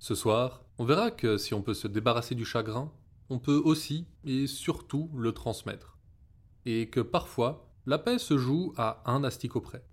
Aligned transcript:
Ce 0.00 0.14
soir, 0.14 0.64
on 0.78 0.86
verra 0.86 1.10
que 1.10 1.36
si 1.36 1.52
on 1.52 1.60
peut 1.60 1.74
se 1.74 1.86
débarrasser 1.86 2.34
du 2.34 2.46
chagrin, 2.46 2.90
on 3.28 3.38
peut 3.38 3.60
aussi 3.62 4.06
et 4.24 4.46
surtout 4.46 5.10
le 5.14 5.32
transmettre. 5.32 5.98
Et 6.64 6.88
que 6.88 7.00
parfois, 7.00 7.70
la 7.84 7.98
paix 7.98 8.18
se 8.18 8.38
joue 8.38 8.72
à 8.78 9.02
un 9.04 9.24
asticot 9.24 9.60
près. 9.60 9.84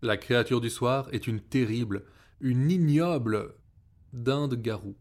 La 0.00 0.16
créature 0.16 0.62
du 0.62 0.70
soir 0.70 1.08
est 1.12 1.26
une 1.26 1.40
terrible, 1.40 2.06
une 2.40 2.70
ignoble 2.70 3.54
dinde-garou. 4.14 4.96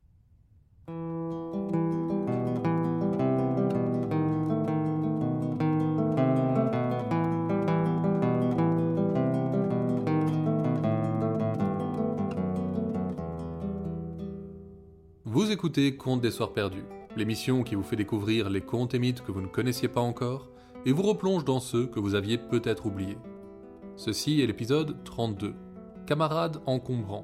Écoutez 15.64 15.96
Contes 15.96 16.20
des 16.20 16.30
Soirs 16.30 16.52
Perdus, 16.52 16.84
l'émission 17.16 17.64
qui 17.64 17.76
vous 17.76 17.84
fait 17.84 17.96
découvrir 17.96 18.50
les 18.50 18.60
contes 18.60 18.94
et 18.96 19.00
mythes 19.00 19.22
que 19.22 19.32
vous 19.32 19.40
ne 19.40 19.48
connaissiez 19.48 19.88
pas 19.88 20.02
encore 20.02 20.50
et 20.86 20.92
vous 20.92 21.04
replonge 21.04 21.46
dans 21.46 21.62
ceux 21.62 21.88
que 21.88 22.02
vous 22.02 22.16
aviez 22.16 22.38
peut-être 22.38 22.86
oubliés. 22.86 23.18
Ceci 23.96 24.42
est 24.42 24.46
l'épisode 24.46 25.02
32, 25.06 25.56
Camarades 26.06 26.62
encombrants, 26.66 27.24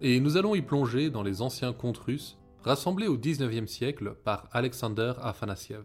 et 0.00 0.20
nous 0.20 0.36
allons 0.36 0.54
y 0.54 0.62
plonger 0.62 1.10
dans 1.10 1.24
les 1.24 1.42
anciens 1.42 1.72
contes 1.72 1.98
russes 1.98 2.38
rassemblés 2.62 3.08
au 3.08 3.18
XIXe 3.18 3.68
siècle 3.68 4.14
par 4.22 4.48
Alexander 4.52 5.14
Afanassiev. 5.20 5.82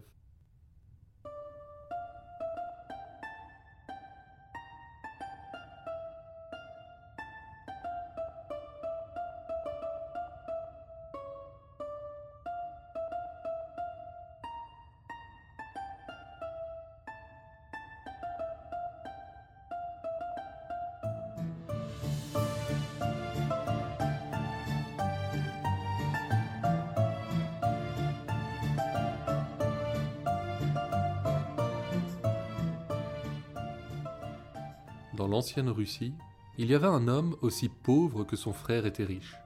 Russie, 35.64 36.12
il 36.58 36.70
y 36.70 36.74
avait 36.74 36.86
un 36.86 37.08
homme 37.08 37.36
aussi 37.40 37.68
pauvre 37.68 38.24
que 38.24 38.36
son 38.36 38.52
frère 38.52 38.86
était 38.86 39.04
riche. 39.04 39.36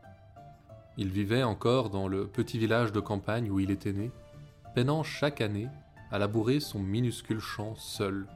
Il 0.96 1.08
vivait 1.08 1.44
encore 1.44 1.88
dans 1.90 2.08
le 2.08 2.26
petit 2.26 2.58
village 2.58 2.92
de 2.92 3.00
campagne 3.00 3.50
où 3.50 3.60
il 3.60 3.70
était 3.70 3.92
né, 3.92 4.10
peinant 4.74 5.02
chaque 5.02 5.40
année 5.40 5.68
à 6.10 6.18
labourer 6.18 6.58
son 6.58 6.80
minuscule 6.80 7.38
champ 7.38 7.74
seul, 7.76 8.26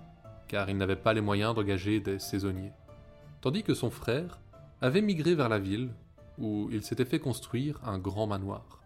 car 0.47 0.71
il 0.71 0.77
n'avait 0.77 0.97
pas 0.97 1.13
les 1.13 1.21
moyens 1.21 1.55
d'engager 1.55 2.01
des 2.01 2.19
saisonniers. 2.19 2.73
Tandis 3.41 3.65
que 3.65 3.75
son 3.75 3.91
frère 3.91 4.39
avait 4.81 5.03
migré 5.03 5.35
vers 5.35 5.49
la 5.49 5.59
ville, 5.59 5.91
où 6.39 6.69
il 6.71 6.83
s'était 6.83 7.05
fait 7.05 7.21
construire 7.21 7.81
un 7.85 7.99
grand 7.99 8.27
manoir. 8.27 8.83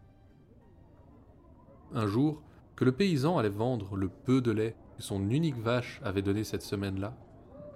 Un 1.95 2.07
jour, 2.07 2.43
que 2.75 2.85
le 2.85 2.93
paysan 2.93 3.39
allait 3.39 3.49
vendre 3.49 3.97
le 3.97 4.09
peu 4.09 4.41
de 4.41 4.51
lait 4.51 4.77
que 4.97 5.03
son 5.03 5.31
unique 5.31 5.59
vache 5.59 6.01
avait 6.03 6.23
donné 6.23 6.45
cette 6.45 6.63
semaine-là, 6.63 7.17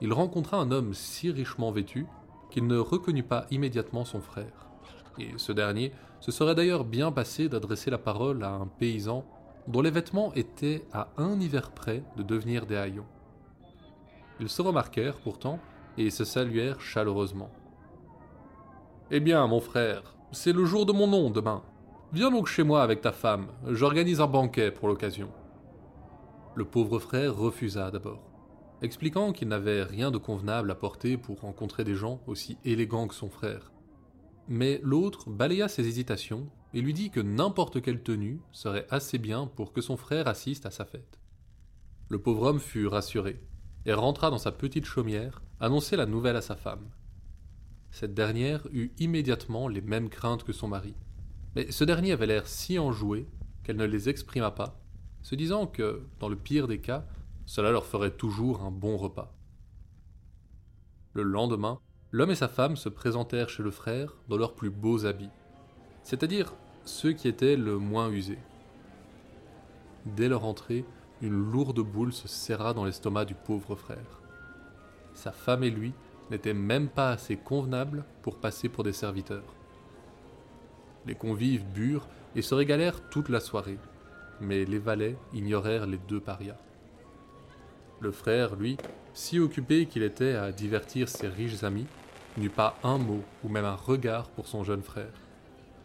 il 0.03 0.13
rencontra 0.13 0.57
un 0.57 0.73
homme 0.73 0.95
si 0.95 1.31
richement 1.31 1.71
vêtu 1.71 2.07
qu'il 2.51 2.67
ne 2.67 2.77
reconnut 2.77 3.23
pas 3.23 3.47
immédiatement 3.53 4.05
son 4.05 4.21
frère. 4.21 4.69
Et 5.17 5.29
ce 5.37 5.53
dernier 5.53 5.93
se 6.19 6.33
serait 6.33 6.57
d'ailleurs 6.57 6.85
bien 6.85 7.13
passé 7.13 7.49
d'adresser 7.49 7.89
la 7.89 7.99
parole 7.99 8.43
à 8.43 8.51
un 8.51 8.67
paysan 8.67 9.25
dont 9.69 9.81
les 9.81 9.93
vêtements 9.93 10.35
étaient 10.35 10.85
à 10.93 11.09
un 11.19 11.39
hiver 11.41 11.71
près 11.71 12.03
de 12.17 12.25
devenir 12.25 12.67
des 12.67 12.77
haillons. 12.77 13.07
Ils 14.41 14.49
se 14.49 14.61
remarquèrent 14.61 15.21
pourtant 15.21 15.61
et 15.97 16.11
se 16.11 16.25
saluèrent 16.25 16.81
chaleureusement. 16.81 17.51
Eh 19.13 19.21
bien, 19.21 19.47
mon 19.47 19.61
frère, 19.61 20.17
c'est 20.33 20.53
le 20.53 20.65
jour 20.65 20.85
de 20.85 20.93
mon 20.93 21.07
nom 21.07 21.31
demain. 21.31 21.63
Viens 22.13 22.33
donc 22.33 22.49
chez 22.49 22.65
moi 22.65 22.83
avec 22.83 23.03
ta 23.03 23.13
femme, 23.13 23.47
j'organise 23.69 24.21
un 24.21 24.27
banquet 24.27 24.73
pour 24.73 24.89
l'occasion. 24.89 25.31
Le 26.57 26.65
pauvre 26.65 26.99
frère 26.99 27.37
refusa 27.37 27.93
d'abord 27.93 28.32
expliquant 28.83 29.33
qu'il 29.33 29.49
n'avait 29.49 29.83
rien 29.83 30.11
de 30.11 30.19
convenable 30.19 30.71
à 30.71 30.75
porter 30.75 31.17
pour 31.17 31.41
rencontrer 31.41 31.85
des 31.85 31.95
gens 31.95 32.21
aussi 32.27 32.59
élégants 32.65 33.09
que 33.09 33.15
son 33.15 33.31
frère. 33.31 33.73
Mais 34.49 34.81
l'autre 34.83 35.31
balaya 35.31 35.69
ses 35.69 35.87
hésitations 35.87 36.49
et 36.75 36.81
lui 36.81 36.93
dit 36.93 37.11
que 37.11 37.21
n'importe 37.21 37.81
quelle 37.81 38.03
tenue 38.03 38.41
serait 38.51 38.87
assez 38.91 39.19
bien 39.19 39.47
pour 39.47 39.73
que 39.73 39.81
son 39.81 39.97
frère 39.97 40.27
assiste 40.27 40.67
à 40.67 40.71
sa 40.71 40.85
fête. 40.85 41.21
Le 42.09 42.19
pauvre 42.19 42.43
homme 42.43 42.61
fut 42.61 42.87
rassuré 42.87 43.41
et 43.87 43.93
rentra 43.93 44.31
dans 44.31 44.39
sa 44.39 44.53
petite 44.53 44.85
chaumière 44.85 45.43
annoncer 45.61 45.97
la 45.97 46.07
nouvelle 46.07 46.37
à 46.37 46.43
sa 46.43 46.57
femme. 46.57 46.91
Cette 47.91 48.15
dernière 48.15 48.67
eut 48.73 48.93
immédiatement 48.99 49.69
les 49.69 49.81
mêmes 49.81 50.09
craintes 50.09 50.45
que 50.45 50.53
son 50.53 50.69
mari, 50.69 50.95
mais 51.55 51.71
ce 51.71 51.85
dernier 51.85 52.13
avait 52.13 52.27
l'air 52.27 52.49
si 52.49 52.79
enjoué 52.79 53.29
qu'elle 53.63 53.77
ne 53.77 53.85
les 53.85 54.09
exprima 54.09 54.51
pas, 54.51 54.81
se 55.23 55.35
disant 55.35 55.67
que, 55.67 56.07
dans 56.19 56.29
le 56.29 56.37
pire 56.37 56.67
des 56.67 56.81
cas, 56.81 57.07
cela 57.47 57.71
leur 57.71 57.87
ferait 57.87 58.11
toujours 58.11 58.63
un 58.63 58.71
bon 58.71 58.97
repas. 58.97 59.35
Le 61.15 61.23
lendemain, 61.23 61.79
l'homme 62.11 62.31
et 62.31 62.37
sa 62.37 62.49
femme 62.49 62.77
se 62.77 62.89
présentèrent 62.89 63.49
chez 63.49 63.63
le 63.63 63.71
frère 63.71 64.17
dans 64.29 64.37
leurs 64.37 64.55
plus 64.55 64.71
beaux 64.71 65.07
habits, 65.07 65.31
c'est-à-dire 66.03 66.55
ceux 66.85 67.13
qui 67.13 67.29
étaient 67.29 67.57
le 67.57 67.79
moins 67.79 68.11
usés. 68.11 68.39
Dès 70.07 70.29
leur 70.29 70.45
entrée, 70.45 70.85
une 71.21 71.51
lourde 71.51 71.81
boule 71.81 72.13
se 72.13 72.27
serra 72.27 72.75
dans 72.75 72.85
l'estomac 72.85 73.25
du 73.25 73.35
pauvre 73.35 73.77
frère. 73.77 74.21
Sa 75.15 75.31
femme 75.31 75.63
et 75.63 75.71
lui 75.71 75.93
n'étaient 76.31 76.55
même 76.55 76.89
pas 76.89 77.11
assez 77.11 77.37
convenables 77.37 78.05
pour 78.23 78.39
passer 78.39 78.69
pour 78.69 78.83
des 78.85 78.93
serviteurs. 78.93 79.55
Les 81.07 81.15
convives 81.15 81.65
burent 81.73 82.09
et 82.35 82.43
se 82.43 82.55
régalèrent 82.55 83.09
toute 83.11 83.29
la 83.29 83.41
soirée, 83.41 83.79
mais 84.41 84.65
les 84.65 84.79
valets 84.79 85.19
ignorèrent 85.33 85.87
les 85.87 85.99
deux 85.99 86.21
parias. 86.21 86.59
Le 88.03 88.11
frère, 88.11 88.57
lui, 88.57 88.79
si 89.15 89.39
occupé 89.39 89.87
qu'il 89.87 90.03
était 90.03 90.35
à 90.35 90.51
divertir 90.51 91.09
ses 91.09 91.29
riches 91.29 91.63
amis, 91.63 91.87
n'eut 92.37 92.51
pas 92.51 92.77
un 92.83 92.99
mot 92.99 93.23
ou 93.45 93.49
même 93.49 93.65
un 93.65 93.77
regard 93.77 94.29
pour 94.31 94.49
son 94.49 94.65
jeune 94.65 94.83
frère. 94.83 95.13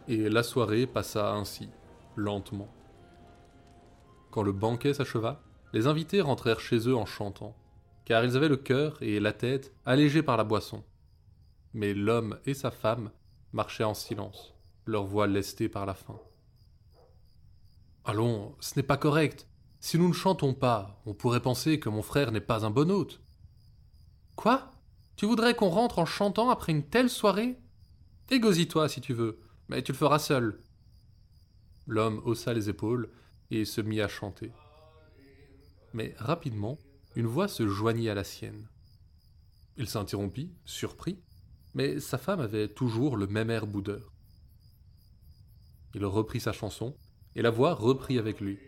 Et 0.08 0.28
la 0.28 0.42
soirée 0.42 0.88
passa 0.88 1.32
ainsi, 1.32 1.68
lentement. 2.16 2.66
Quand 4.32 4.42
le 4.42 4.50
banquet 4.50 4.94
s'acheva, 4.94 5.40
les 5.72 5.86
invités 5.86 6.20
rentrèrent 6.20 6.58
chez 6.58 6.88
eux 6.88 6.96
en 6.96 7.06
chantant, 7.06 7.54
car 8.04 8.24
ils 8.24 8.36
avaient 8.36 8.48
le 8.48 8.56
cœur 8.56 9.00
et 9.00 9.20
la 9.20 9.32
tête 9.32 9.72
allégés 9.86 10.24
par 10.24 10.36
la 10.36 10.42
boisson. 10.42 10.82
Mais 11.72 11.94
l'homme 11.94 12.40
et 12.46 12.54
sa 12.54 12.72
femme 12.72 13.12
marchaient 13.52 13.84
en 13.84 13.94
silence, 13.94 14.56
leur 14.86 15.04
voix 15.04 15.28
lestée 15.28 15.68
par 15.68 15.86
la 15.86 15.94
faim. 15.94 16.18
Allons, 18.04 18.56
ce 18.58 18.72
n'est 18.74 18.82
pas 18.82 18.96
correct, 18.96 19.47
si 19.80 19.98
nous 19.98 20.08
ne 20.08 20.12
chantons 20.12 20.54
pas, 20.54 21.00
on 21.06 21.14
pourrait 21.14 21.42
penser 21.42 21.78
que 21.78 21.88
mon 21.88 22.02
frère 22.02 22.32
n'est 22.32 22.40
pas 22.40 22.64
un 22.64 22.70
bon 22.70 22.90
hôte. 22.90 23.20
Quoi? 24.36 24.70
Tu 25.16 25.26
voudrais 25.26 25.54
qu'on 25.54 25.68
rentre 25.68 25.98
en 25.98 26.06
chantant 26.06 26.50
après 26.50 26.72
une 26.72 26.84
telle 26.84 27.10
soirée? 27.10 27.58
Égosie-toi 28.30 28.88
si 28.88 29.00
tu 29.00 29.14
veux, 29.14 29.40
mais 29.68 29.82
tu 29.82 29.92
le 29.92 29.98
feras 29.98 30.18
seul. 30.18 30.60
L'homme 31.86 32.20
haussa 32.24 32.52
les 32.52 32.68
épaules 32.68 33.10
et 33.50 33.64
se 33.64 33.80
mit 33.80 34.00
à 34.00 34.08
chanter. 34.08 34.52
Mais 35.94 36.14
rapidement, 36.18 36.78
une 37.16 37.26
voix 37.26 37.48
se 37.48 37.66
joignit 37.66 38.10
à 38.10 38.14
la 38.14 38.24
sienne. 38.24 38.68
Il 39.76 39.88
s'interrompit, 39.88 40.52
surpris, 40.64 41.18
mais 41.74 42.00
sa 42.00 42.18
femme 42.18 42.40
avait 42.40 42.68
toujours 42.68 43.16
le 43.16 43.26
même 43.26 43.50
air 43.50 43.66
boudeur. 43.66 44.12
Il 45.94 46.04
reprit 46.04 46.40
sa 46.40 46.52
chanson, 46.52 46.96
et 47.34 47.42
la 47.42 47.50
voix 47.50 47.74
reprit 47.74 48.18
avec 48.18 48.40
lui. 48.40 48.58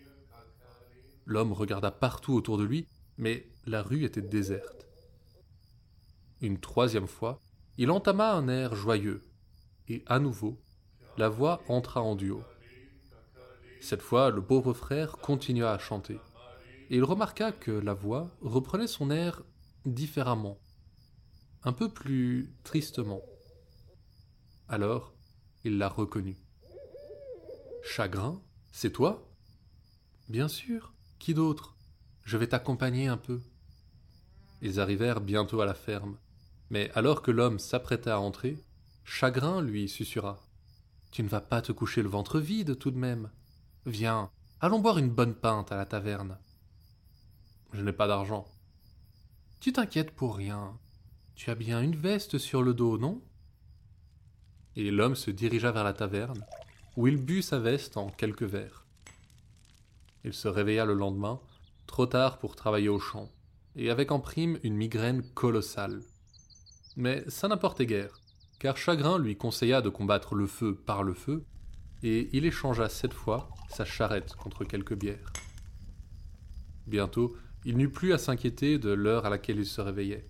L'homme 1.27 1.53
regarda 1.53 1.91
partout 1.91 2.35
autour 2.35 2.59
de 2.59 2.65
lui, 2.65 2.87
mais 3.17 3.47
la 3.67 3.83
rue 3.83 4.05
était 4.05 4.23
déserte. 4.23 4.87
Une 6.41 6.59
troisième 6.59 7.07
fois, 7.07 7.41
il 7.77 7.91
entama 7.91 8.33
un 8.33 8.49
air 8.49 8.75
joyeux, 8.75 9.23
et 9.89 10.03
à 10.07 10.19
nouveau, 10.19 10.61
la 11.19 11.29
voix 11.29 11.63
entra 11.69 12.03
en 12.03 12.17
duo. 12.17 12.43
Cette 13.81 14.03
fois, 14.03 14.31
le 14.31 14.43
pauvre 14.43 14.73
frère 14.73 15.19
continua 15.19 15.73
à 15.73 15.79
chanter, 15.79 16.19
et 16.91 16.97
il 16.97 17.05
remarqua 17.05 17.53
que 17.53 17.71
la 17.71 17.95
voix 17.95 18.31
reprenait 18.41 18.87
son 18.87 19.11
air 19.11 19.43
différemment, 19.85 20.59
un 21.63 21.73
peu 21.73 21.89
plus 21.89 22.55
tristement. 22.65 23.23
Alors, 24.69 25.15
il 25.65 25.79
la 25.79 25.89
reconnut. 25.89 26.39
Chagrin, 27.83 28.41
c'est 28.73 28.93
toi 28.93 29.27
Bien 30.29 30.49
sûr, 30.49 30.95
qui 31.21 31.35
d'autre? 31.35 31.77
Je 32.25 32.37
vais 32.37 32.49
t'accompagner 32.49 33.07
un 33.07 33.17
peu. 33.17 33.41
Ils 34.63 34.81
arrivèrent 34.81 35.21
bientôt 35.21 35.61
à 35.61 35.67
la 35.67 35.75
ferme, 35.75 36.17
mais 36.71 36.91
alors 36.95 37.23
que 37.23 37.31
l'homme 37.31 37.61
s'apprêtait 37.61 38.11
à 38.11 38.21
entrer, 38.21 38.59
Chagrin 39.05 39.61
lui 39.61 39.89
susurra. 39.89 40.41
Tu 41.11 41.23
ne 41.23 41.29
vas 41.29 41.41
pas 41.41 41.63
te 41.63 41.73
coucher 41.73 42.03
le 42.03 42.09
ventre 42.09 42.41
vide 42.41 42.79
tout 42.79 42.91
de 42.91 42.99
même. 42.99 43.31
Viens, 43.87 44.31
allons 44.61 44.81
boire 44.81 44.99
une 44.99 45.11
bonne 45.11 45.35
pinte 45.35 45.73
à 45.73 45.77
la 45.77 45.87
taverne. 45.87 46.39
Je 47.73 47.83
n'ai 47.83 47.93
pas 47.93 48.09
d'argent. 48.09 48.47
Tu 49.61 49.73
t'inquiètes 49.73 50.13
pour 50.13 50.37
rien. 50.37 50.79
Tu 51.35 51.51
as 51.51 51.55
bien 51.55 51.83
une 51.83 51.97
veste 51.97 52.39
sur 52.39 52.63
le 52.63 52.75
dos, 52.75 52.99
non? 52.99 53.21
Et 54.77 54.91
l'homme 54.91 55.17
se 55.17 55.31
dirigea 55.31 55.71
vers 55.73 55.85
la 55.85 55.93
taverne, 55.93 56.45
où 56.97 57.09
il 57.09 57.17
but 57.17 57.43
sa 57.43 57.59
veste 57.59 57.97
en 57.97 58.09
quelques 58.11 58.45
verres. 58.45 58.80
Il 60.25 60.33
se 60.33 60.49
réveilla 60.49 60.85
le 60.85 60.95
lendemain, 60.95 61.41
trop 61.87 62.07
tard 62.07 62.39
pour 62.39 62.57
travailler 62.57 62.89
au 62.89 62.99
champ, 62.99 63.31
et 63.77 63.91
avec 63.91 64.13
en 64.13 64.21
prime 64.21 64.59
une 64.63 64.77
migraine 64.77 65.23
colossale. 65.35 66.01
Mais 66.97 67.25
ça 67.29 67.49
n'importait 67.49 67.87
guère, 67.87 68.21
car 68.59 68.77
Chagrin 68.77 69.19
lui 69.19 69.37
conseilla 69.37 69.81
de 69.81 69.89
combattre 69.89 70.35
le 70.35 70.47
feu 70.47 70.75
par 70.75 71.03
le 71.03 71.15
feu, 71.15 71.45
et 72.03 72.29
il 72.33 72.45
échangea 72.45 72.89
cette 72.89 73.15
fois 73.15 73.51
sa 73.69 73.85
charrette 73.85 74.35
contre 74.35 74.65
quelques 74.65 74.95
bières. 74.95 75.33
Bientôt, 76.87 77.37
il 77.65 77.77
n'eut 77.77 77.91
plus 77.91 78.13
à 78.13 78.19
s'inquiéter 78.19 78.79
de 78.79 78.91
l'heure 78.91 79.27
à 79.27 79.31
laquelle 79.31 79.59
il 79.59 79.67
se 79.67 79.81
réveillait, 79.81 80.29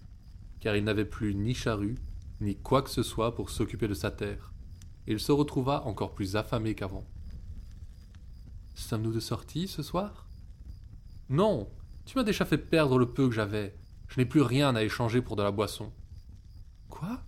car 0.61 0.77
il 0.77 0.85
n'avait 0.85 1.05
plus 1.05 1.35
ni 1.35 1.55
charrue, 1.55 1.97
ni 2.41 2.57
quoi 2.57 2.83
que 2.83 2.91
ce 2.91 3.03
soit 3.03 3.35
pour 3.35 3.51
s'occuper 3.51 3.89
de 3.89 3.95
sa 3.95 4.11
terre, 4.11 4.53
et 5.07 5.13
il 5.13 5.21
se 5.21 5.33
retrouva 5.33 5.85
encore 5.87 6.15
plus 6.15 6.37
affamé 6.37 6.75
qu'avant. 6.75 7.07
Sommes-nous 8.81 9.13
de 9.13 9.21
sortie 9.21 9.69
ce 9.69 9.83
soir? 9.83 10.27
Non, 11.29 11.71
tu 12.07 12.17
m'as 12.17 12.25
déjà 12.25 12.45
fait 12.45 12.59
perdre 12.59 12.99
le 12.99 13.07
peu 13.07 13.29
que 13.29 13.35
j'avais. 13.35 13.77
Je 14.09 14.19
n'ai 14.19 14.25
plus 14.25 14.41
rien 14.41 14.75
à 14.75 14.83
échanger 14.83 15.23
pour 15.23 15.37
de 15.37 15.43
la 15.43 15.53
boisson. 15.53 15.93
Quoi? 16.89 17.23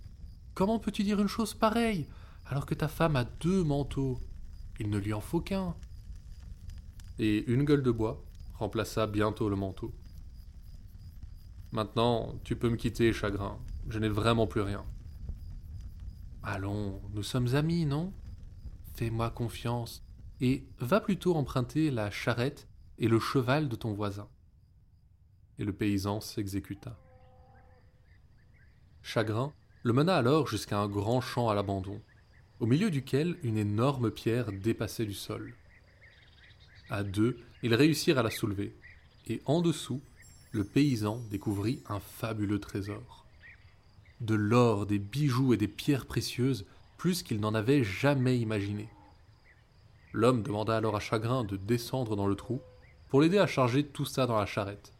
Comment 0.54 0.80
peux-tu 0.80 1.04
dire 1.04 1.20
une 1.20 1.28
chose 1.28 1.54
pareille 1.54 2.08
alors 2.46 2.66
que 2.66 2.74
ta 2.74 2.88
femme 2.88 3.14
a 3.14 3.24
deux 3.24 3.62
manteaux? 3.62 4.18
Il 4.80 4.90
ne 4.90 4.98
lui 4.98 5.12
en 5.12 5.20
faut 5.20 5.40
qu'un. 5.40 5.76
Et 7.20 7.44
une 7.48 7.64
gueule 7.64 7.82
de 7.82 7.92
bois 7.92 8.24
remplaça 8.54 9.06
bientôt 9.06 9.48
le 9.48 9.56
manteau. 9.56 9.94
Maintenant, 11.70 12.34
tu 12.42 12.56
peux 12.56 12.70
me 12.70 12.76
quitter, 12.76 13.12
chagrin. 13.12 13.58
Je 13.88 14.00
n'ai 14.00 14.08
vraiment 14.08 14.48
plus 14.48 14.62
rien. 14.62 14.84
Allons, 16.42 17.00
nous 17.14 17.22
sommes 17.22 17.54
amis, 17.54 17.86
non? 17.86 18.12
Fais-moi 18.94 19.30
confiance 19.30 20.02
et 20.42 20.64
va 20.80 21.00
plutôt 21.00 21.34
emprunter 21.34 21.90
la 21.90 22.10
charrette 22.10 22.68
et 22.98 23.08
le 23.08 23.18
cheval 23.18 23.68
de 23.68 23.76
ton 23.76 23.94
voisin. 23.94 24.28
Et 25.58 25.64
le 25.64 25.72
paysan 25.72 26.20
s'exécuta. 26.20 26.98
Chagrin 29.02 29.52
le 29.84 29.92
mena 29.92 30.16
alors 30.16 30.46
jusqu'à 30.46 30.78
un 30.78 30.88
grand 30.88 31.20
champ 31.20 31.48
à 31.48 31.54
l'abandon, 31.54 32.00
au 32.60 32.66
milieu 32.66 32.90
duquel 32.90 33.36
une 33.42 33.56
énorme 33.56 34.10
pierre 34.10 34.52
dépassait 34.52 35.06
du 35.06 35.14
sol. 35.14 35.54
À 36.88 37.02
deux, 37.02 37.36
ils 37.64 37.74
réussirent 37.74 38.18
à 38.18 38.22
la 38.22 38.30
soulever, 38.30 38.76
et 39.26 39.42
en 39.44 39.60
dessous, 39.60 40.00
le 40.52 40.62
paysan 40.62 41.20
découvrit 41.30 41.82
un 41.88 41.98
fabuleux 41.98 42.60
trésor. 42.60 43.26
De 44.20 44.34
l'or, 44.34 44.86
des 44.86 45.00
bijoux 45.00 45.52
et 45.52 45.56
des 45.56 45.68
pierres 45.68 46.06
précieuses, 46.06 46.64
plus 46.96 47.24
qu'il 47.24 47.40
n'en 47.40 47.54
avait 47.54 47.82
jamais 47.82 48.38
imaginé. 48.38 48.88
L'homme 50.12 50.42
demanda 50.42 50.76
alors 50.76 50.96
à 50.96 51.00
Chagrin 51.00 51.44
de 51.44 51.56
descendre 51.56 52.16
dans 52.16 52.26
le 52.26 52.34
trou 52.34 52.60
pour 53.08 53.20
l'aider 53.20 53.38
à 53.38 53.46
charger 53.46 53.84
tout 53.84 54.04
ça 54.04 54.26
dans 54.26 54.38
la 54.38 54.46
charrette. 54.46 54.92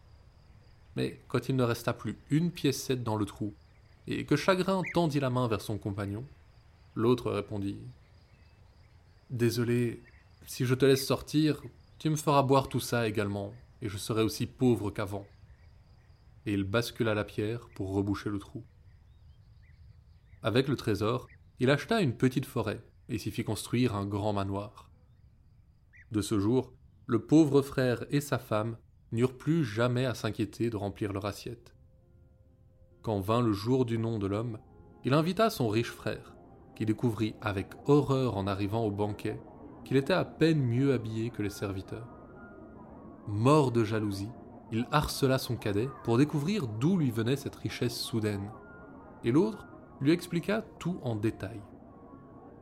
Mais 0.96 1.20
quand 1.28 1.48
il 1.48 1.56
ne 1.56 1.62
resta 1.62 1.92
plus 1.92 2.18
une 2.30 2.50
piécette 2.50 3.02
dans 3.02 3.16
le 3.16 3.24
trou 3.24 3.54
et 4.06 4.24
que 4.24 4.36
Chagrin 4.36 4.82
tendit 4.94 5.20
la 5.20 5.30
main 5.30 5.48
vers 5.48 5.60
son 5.60 5.78
compagnon, 5.78 6.24
l'autre 6.94 7.30
répondit 7.30 7.78
Désolé, 9.30 10.02
si 10.46 10.64
je 10.64 10.74
te 10.74 10.84
laisse 10.84 11.06
sortir, 11.06 11.62
tu 11.98 12.10
me 12.10 12.16
feras 12.16 12.42
boire 12.42 12.68
tout 12.68 12.80
ça 12.80 13.08
également, 13.08 13.54
et 13.80 13.88
je 13.88 13.96
serai 13.96 14.22
aussi 14.22 14.46
pauvre 14.46 14.90
qu'avant. 14.90 15.26
Et 16.44 16.52
il 16.52 16.64
bascula 16.64 17.14
la 17.14 17.24
pierre 17.24 17.68
pour 17.74 17.94
reboucher 17.94 18.28
le 18.28 18.38
trou. 18.38 18.62
Avec 20.42 20.68
le 20.68 20.76
trésor, 20.76 21.28
il 21.60 21.70
acheta 21.70 22.00
une 22.00 22.16
petite 22.16 22.46
forêt 22.46 22.82
et 23.08 23.18
s'y 23.18 23.30
fit 23.30 23.44
construire 23.44 23.94
un 23.94 24.04
grand 24.04 24.32
manoir. 24.32 24.91
De 26.12 26.20
ce 26.20 26.38
jour, 26.38 26.74
le 27.06 27.20
pauvre 27.20 27.62
frère 27.62 28.04
et 28.10 28.20
sa 28.20 28.36
femme 28.36 28.76
n'eurent 29.12 29.38
plus 29.38 29.64
jamais 29.64 30.04
à 30.04 30.12
s'inquiéter 30.12 30.68
de 30.68 30.76
remplir 30.76 31.10
leur 31.10 31.24
assiette. 31.24 31.74
Quand 33.00 33.20
vint 33.20 33.40
le 33.40 33.54
jour 33.54 33.86
du 33.86 33.96
nom 33.96 34.18
de 34.18 34.26
l'homme, 34.26 34.58
il 35.06 35.14
invita 35.14 35.48
son 35.48 35.70
riche 35.70 35.90
frère, 35.90 36.34
qui 36.76 36.84
découvrit 36.84 37.34
avec 37.40 37.68
horreur 37.86 38.36
en 38.36 38.46
arrivant 38.46 38.84
au 38.84 38.90
banquet 38.90 39.40
qu'il 39.86 39.96
était 39.96 40.12
à 40.12 40.26
peine 40.26 40.60
mieux 40.60 40.92
habillé 40.92 41.30
que 41.30 41.40
les 41.40 41.48
serviteurs. 41.48 42.18
Mort 43.26 43.72
de 43.72 43.82
jalousie, 43.82 44.30
il 44.70 44.86
harcela 44.90 45.38
son 45.38 45.56
cadet 45.56 45.88
pour 46.04 46.18
découvrir 46.18 46.66
d'où 46.66 46.98
lui 46.98 47.10
venait 47.10 47.36
cette 47.36 47.56
richesse 47.56 47.96
soudaine, 47.96 48.50
et 49.24 49.32
l'autre 49.32 49.66
lui 50.02 50.12
expliqua 50.12 50.60
tout 50.78 50.98
en 51.04 51.16
détail. 51.16 51.62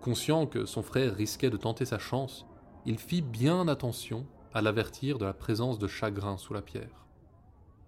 Conscient 0.01 0.47
que 0.47 0.67
son 0.67 0.83
frère 0.83 1.17
risquait 1.17 1.51
de 1.51 1.57
tenter 1.57 1.85
sa 1.85 1.99
chance, 1.99 2.47
il 2.87 2.99
fit 2.99 3.23
bien 3.23 3.69
attention 3.69 4.27
à 4.55 4.63
l'avertir 4.63 5.19
de 5.19 5.25
la 5.25 5.35
présence 5.35 5.79
de 5.79 5.87
chagrin 5.87 6.37
sous 6.37 6.55
la 6.55 6.63
pierre. 6.63 7.07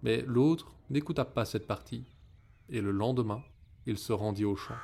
Mais 0.01 0.21
l'autre 0.21 0.73
n'écouta 0.89 1.25
pas 1.25 1.45
cette 1.45 1.67
partie 1.67 2.05
et 2.69 2.81
le 2.81 2.91
lendemain, 2.91 3.43
il 3.85 3.97
se 3.97 4.13
rendit 4.13 4.45
au 4.45 4.55
champ. 4.55 4.77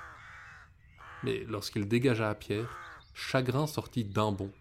Mais 1.24 1.44
lorsqu'il 1.46 1.88
dégagea 1.88 2.30
à 2.30 2.36
Pierre, 2.36 2.78
Chagrin 3.14 3.68
sortit 3.68 4.06
d'un 4.06 4.32
bond. 4.32 4.52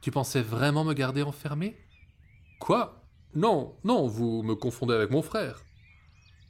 Tu 0.00 0.10
pensais 0.10 0.42
vraiment 0.42 0.84
me 0.84 0.94
garder 0.94 1.22
enfermé? 1.22 1.76
Quoi? 2.58 3.02
Non, 3.34 3.76
non, 3.84 4.06
vous 4.06 4.42
me 4.42 4.54
confondez 4.54 4.94
avec 4.94 5.10
mon 5.10 5.22
frère. 5.22 5.62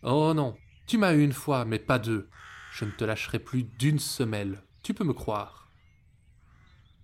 Oh 0.02 0.32
non, 0.34 0.56
tu 0.86 0.98
m'as 0.98 1.14
eu 1.14 1.24
une 1.24 1.32
fois, 1.32 1.64
mais 1.64 1.80
pas 1.80 1.98
deux. 1.98 2.28
Je 2.72 2.84
ne 2.84 2.90
te 2.90 3.04
lâcherai 3.04 3.38
plus 3.38 3.64
d'une 3.64 3.98
semelle, 3.98 4.62
tu 4.82 4.94
peux 4.94 5.04
me 5.04 5.14
croire. 5.14 5.65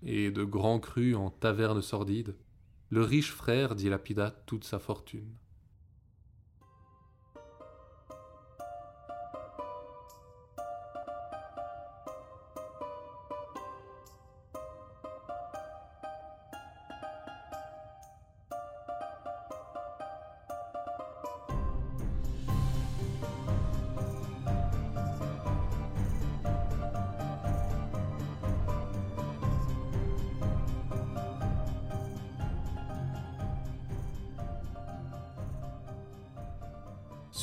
Et 0.05 0.31
de 0.31 0.45
grands 0.45 0.81
crus 0.81 1.15
en 1.15 1.31
taverne 1.31 1.83
sordide, 1.83 2.35
le 2.91 3.03
riche 3.03 3.33
frère 3.33 3.75
dilapida 3.75 4.31
toute 4.47 4.65
sa 4.65 4.79
fortune. 4.79 5.33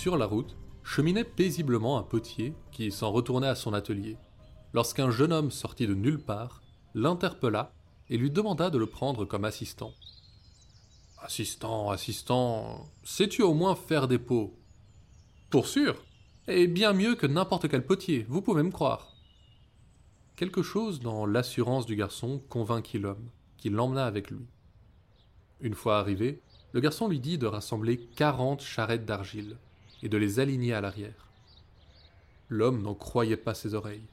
Sur 0.10 0.18
la 0.18 0.26
route, 0.26 0.58
cheminait 0.82 1.24
paisiblement 1.24 2.00
un 2.00 2.02
potier 2.02 2.56
qui 2.72 2.92
s'en 2.92 3.12
retournait 3.12 3.46
à 3.48 3.54
son 3.54 3.74
atelier, 3.74 4.18
lorsqu'un 4.74 5.12
jeune 5.12 5.32
homme 5.32 5.52
sorti 5.52 5.86
de 5.86 5.94
nulle 5.94 6.18
part 6.18 6.64
l'interpella 6.96 7.72
et 8.10 8.18
lui 8.18 8.32
demanda 8.32 8.72
de 8.72 8.80
le 8.80 8.88
prendre 8.88 9.26
comme 9.26 9.46
assistant. 9.46 9.94
Assistant, 11.22 11.92
assistant, 11.92 12.90
sais-tu 13.04 13.44
au 13.44 13.54
moins 13.54 13.76
faire 13.76 14.08
des 14.08 14.18
pots? 14.18 14.58
Pour 15.52 15.68
sûr 15.68 16.04
Et 16.48 16.66
bien 16.66 16.94
mieux 16.94 17.14
que 17.14 17.28
n'importe 17.28 17.70
quel 17.70 17.86
potier, 17.86 18.26
vous 18.28 18.42
pouvez 18.42 18.64
me 18.64 18.72
croire. 18.72 19.14
Quelque 20.38 20.64
chose 20.64 21.02
dans 21.02 21.28
l'assurance 21.28 21.86
du 21.86 21.96
garçon 21.96 22.42
convainquit 22.50 22.98
l'homme, 22.98 23.30
qui 23.58 23.70
l'emmena 23.70 24.08
avec 24.08 24.32
lui. 24.32 24.48
Une 25.62 25.76
fois 25.76 26.00
arrivé, 26.00 26.42
le 26.72 26.80
garçon 26.80 27.08
lui 27.08 27.20
dit 27.20 27.38
de 27.38 27.46
rassembler 27.46 28.00
quarante 28.16 28.64
charrettes 28.64 29.06
d'argile, 29.06 29.60
et 30.04 30.10
de 30.10 30.18
les 30.18 30.40
aligner 30.40 30.74
à 30.74 30.82
l'arrière. 30.82 31.28
L'homme 32.50 32.82
n'en 32.82 32.96
croyait 32.96 33.38
pas 33.38 33.54
ses 33.54 33.74
oreilles. 33.74 34.08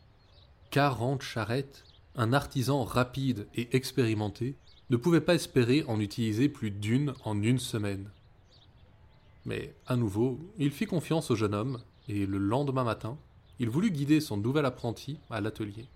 Quarante 0.71 1.23
charrettes, 1.23 1.85
un 2.17 2.33
artisan 2.33 2.85
rapide 2.85 3.47
et 3.55 3.75
expérimenté 3.77 4.57
ne 4.91 4.97
pouvait 4.97 5.21
pas 5.21 5.35
espérer 5.35 5.85
en 5.89 6.01
utiliser 6.01 6.49
plus 6.49 6.71
d'une 6.71 7.15
en 7.25 7.43
une 7.43 7.59
semaine. 7.59 8.11
Mais, 9.45 9.75
à 9.87 9.97
nouveau, 9.97 10.39
il 10.59 10.71
fit 10.71 10.87
confiance 10.87 11.31
au 11.31 11.37
jeune 11.37 11.55
homme, 11.55 11.81
et 12.09 12.27
le 12.27 12.39
lendemain 12.39 12.85
matin, 12.85 13.17
il 13.59 13.71
voulut 13.71 13.91
guider 13.91 14.21
son 14.21 14.37
nouvel 14.37 14.67
apprenti 14.67 15.19
à 15.31 15.41
l'atelier. 15.41 15.87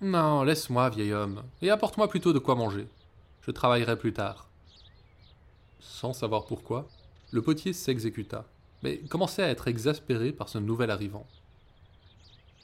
Non, 0.00 0.42
laisse-moi, 0.42 0.90
vieil 0.90 1.12
homme, 1.12 1.42
et 1.62 1.70
apporte-moi 1.70 2.08
plutôt 2.08 2.32
de 2.32 2.38
quoi 2.38 2.54
manger. 2.54 2.86
Je 3.42 3.50
travaillerai 3.50 3.96
plus 3.98 4.12
tard. 4.12 4.48
Sans 5.80 6.12
savoir 6.12 6.46
pourquoi, 6.46 6.88
le 7.32 7.42
potier 7.42 7.72
s'exécuta 7.72 8.44
mais 8.82 8.98
commençait 8.98 9.42
à 9.42 9.48
être 9.48 9.68
exaspéré 9.68 10.32
par 10.32 10.48
ce 10.48 10.58
nouvel 10.58 10.90
arrivant. 10.90 11.26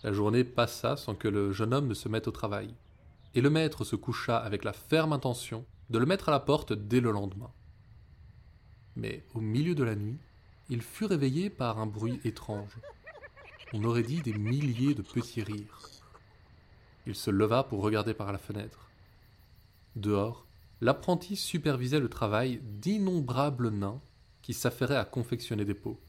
La 0.03 0.13
journée 0.13 0.45
passa 0.45 0.97
sans 0.97 1.15
que 1.15 1.29
le 1.29 1.53
jeune 1.53 1.73
homme 1.73 1.89
ne 1.89 1.95
se 1.95 2.09
mette 2.09 2.29
au 2.29 2.33
travail, 2.33 2.75
et 3.35 3.41
le 3.41 3.51
maître 3.51 3.85
se 3.85 3.97
coucha 3.97 4.37
avec 4.37 4.65
la 4.65 4.73
ferme 4.73 5.13
intention 5.13 5.65
de 5.91 5.99
le 5.99 6.07
mettre 6.07 6.29
à 6.29 6.33
la 6.33 6.41
porte 6.41 6.73
dès 6.73 7.01
le 7.01 7.13
lendemain. 7.13 7.51
Mais 8.97 9.25
au 9.35 9.41
milieu 9.41 9.75
de 9.75 9.85
la 9.85 9.95
nuit, 9.95 10.19
il 10.69 10.83
fut 10.83 11.05
réveillé 11.05 11.51
par 11.51 11.79
un 11.79 11.87
bruit 11.87 12.21
étrange. 12.25 12.79
On 13.73 13.85
aurait 13.85 14.03
dit 14.03 14.21
des 14.21 14.35
milliers 14.35 14.95
de 14.95 15.03
petits 15.03 15.43
rires. 15.43 15.81
Il 17.07 17.15
se 17.15 17.31
leva 17.31 17.65
pour 17.65 17.83
regarder 17.83 18.15
par 18.15 18.33
la 18.33 18.39
fenêtre. 18.39 18.91
Dehors, 19.97 20.47
l'apprenti 20.81 21.37
supervisait 21.37 22.01
le 22.01 22.09
travail 22.09 22.61
d'innombrables 22.63 23.71
nains 23.71 24.01
qui 24.43 24.55
s'affairaient 24.55 24.97
à 24.97 25.05
confectionner 25.05 25.65
des 25.65 25.75
pots. 25.75 26.01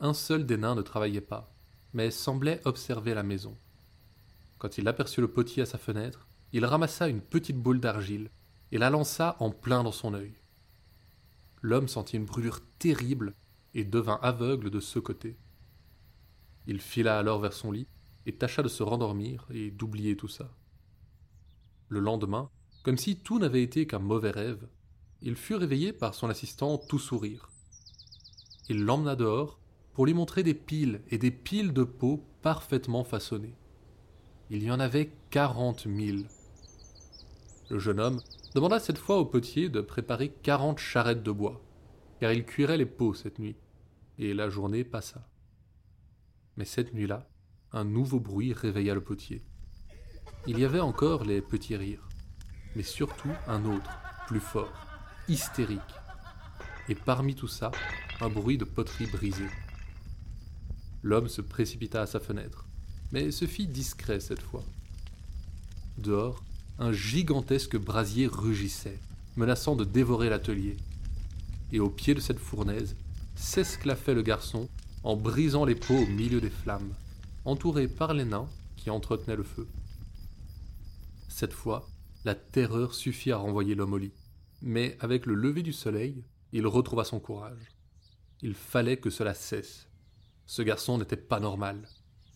Un 0.00 0.14
seul 0.14 0.46
des 0.46 0.56
nains 0.56 0.74
ne 0.74 0.82
travaillait 0.82 1.20
pas, 1.20 1.52
mais 1.92 2.10
semblait 2.10 2.60
observer 2.64 3.14
la 3.14 3.22
maison. 3.22 3.56
Quand 4.58 4.78
il 4.78 4.88
aperçut 4.88 5.20
le 5.20 5.28
potier 5.28 5.62
à 5.62 5.66
sa 5.66 5.78
fenêtre, 5.78 6.26
il 6.52 6.64
ramassa 6.64 7.08
une 7.08 7.20
petite 7.20 7.58
boule 7.58 7.80
d'argile 7.80 8.30
et 8.72 8.78
la 8.78 8.90
lança 8.90 9.36
en 9.40 9.50
plein 9.50 9.82
dans 9.82 9.92
son 9.92 10.14
œil. 10.14 10.34
L'homme 11.62 11.88
sentit 11.88 12.16
une 12.16 12.24
brûlure 12.24 12.60
terrible 12.78 13.34
et 13.74 13.84
devint 13.84 14.18
aveugle 14.22 14.70
de 14.70 14.80
ce 14.80 14.98
côté. 14.98 15.36
Il 16.66 16.80
fila 16.80 17.18
alors 17.18 17.40
vers 17.40 17.52
son 17.52 17.72
lit 17.72 17.88
et 18.26 18.36
tâcha 18.36 18.62
de 18.62 18.68
se 18.68 18.82
rendormir 18.82 19.46
et 19.50 19.70
d'oublier 19.70 20.16
tout 20.16 20.28
ça. 20.28 20.50
Le 21.88 22.00
lendemain, 22.00 22.50
comme 22.82 22.98
si 22.98 23.16
tout 23.16 23.38
n'avait 23.38 23.62
été 23.62 23.86
qu'un 23.86 23.98
mauvais 23.98 24.30
rêve, 24.30 24.66
il 25.26 25.36
fut 25.36 25.54
réveillé 25.54 25.94
par 25.94 26.14
son 26.14 26.28
assistant 26.28 26.76
tout 26.76 26.98
sourire. 26.98 27.48
Il 28.68 28.84
l'emmena 28.84 29.16
dehors 29.16 29.58
pour 29.94 30.04
lui 30.04 30.12
montrer 30.12 30.42
des 30.42 30.52
piles 30.52 31.00
et 31.08 31.16
des 31.16 31.30
piles 31.30 31.72
de 31.72 31.82
pots 31.82 32.22
parfaitement 32.42 33.04
façonnées. 33.04 33.56
Il 34.50 34.62
y 34.62 34.70
en 34.70 34.80
avait 34.80 35.12
quarante 35.30 35.86
mille. 35.86 36.26
Le 37.70 37.78
jeune 37.78 38.00
homme 38.00 38.20
demanda 38.54 38.78
cette 38.78 38.98
fois 38.98 39.16
au 39.18 39.24
potier 39.24 39.70
de 39.70 39.80
préparer 39.80 40.28
quarante 40.28 40.78
charrettes 40.78 41.22
de 41.22 41.30
bois, 41.30 41.64
car 42.20 42.30
il 42.30 42.44
cuirait 42.44 42.76
les 42.76 42.84
pots 42.84 43.14
cette 43.14 43.38
nuit, 43.38 43.56
et 44.18 44.34
la 44.34 44.50
journée 44.50 44.84
passa. 44.84 45.26
Mais 46.58 46.66
cette 46.66 46.92
nuit-là, 46.92 47.30
un 47.72 47.84
nouveau 47.84 48.20
bruit 48.20 48.52
réveilla 48.52 48.92
le 48.92 49.02
potier. 49.02 49.42
Il 50.46 50.58
y 50.58 50.66
avait 50.66 50.80
encore 50.80 51.24
les 51.24 51.40
petits 51.40 51.76
rires, 51.76 52.06
mais 52.76 52.82
surtout 52.82 53.32
un 53.46 53.64
autre, 53.64 53.90
plus 54.26 54.40
fort, 54.40 54.93
hystérique. 55.28 55.80
Et 56.88 56.94
parmi 56.94 57.34
tout 57.34 57.48
ça, 57.48 57.72
un 58.20 58.28
bruit 58.28 58.58
de 58.58 58.64
poterie 58.64 59.06
brisée. 59.06 59.48
L'homme 61.02 61.28
se 61.28 61.40
précipita 61.40 62.02
à 62.02 62.06
sa 62.06 62.20
fenêtre, 62.20 62.66
mais 63.12 63.30
se 63.30 63.46
fit 63.46 63.66
discret 63.66 64.20
cette 64.20 64.42
fois. 64.42 64.64
Dehors, 65.98 66.42
un 66.78 66.92
gigantesque 66.92 67.76
brasier 67.76 68.26
rugissait, 68.26 68.98
menaçant 69.36 69.76
de 69.76 69.84
dévorer 69.84 70.28
l'atelier. 70.28 70.76
Et 71.72 71.80
au 71.80 71.88
pied 71.88 72.14
de 72.14 72.20
cette 72.20 72.38
fournaise, 72.38 72.96
s'esclaffait 73.34 74.14
le 74.14 74.22
garçon 74.22 74.68
en 75.02 75.16
brisant 75.16 75.64
les 75.64 75.74
pots 75.74 75.94
au 75.94 76.06
milieu 76.06 76.40
des 76.40 76.50
flammes, 76.50 76.94
entouré 77.44 77.88
par 77.88 78.14
les 78.14 78.24
nains 78.24 78.48
qui 78.76 78.90
entretenaient 78.90 79.36
le 79.36 79.42
feu. 79.42 79.66
Cette 81.28 81.52
fois, 81.52 81.88
la 82.24 82.34
terreur 82.34 82.94
suffit 82.94 83.32
à 83.32 83.36
renvoyer 83.36 83.74
l'homme 83.74 83.92
au 83.92 83.98
lit. 83.98 84.12
Mais 84.66 84.96
avec 85.00 85.26
le 85.26 85.34
lever 85.34 85.62
du 85.62 85.74
soleil, 85.74 86.24
il 86.52 86.66
retrouva 86.66 87.04
son 87.04 87.20
courage. 87.20 87.70
Il 88.40 88.54
fallait 88.54 88.96
que 88.96 89.10
cela 89.10 89.34
cesse. 89.34 89.90
Ce 90.46 90.62
garçon 90.62 90.96
n'était 90.96 91.18
pas 91.18 91.38
normal. 91.38 91.86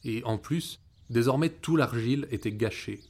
Et 0.05 0.23
en 0.25 0.37
plus, 0.37 0.79
désormais 1.09 1.49
tout 1.49 1.75
l'argile 1.75 2.29
était 2.31 2.53
gâché. 2.53 3.03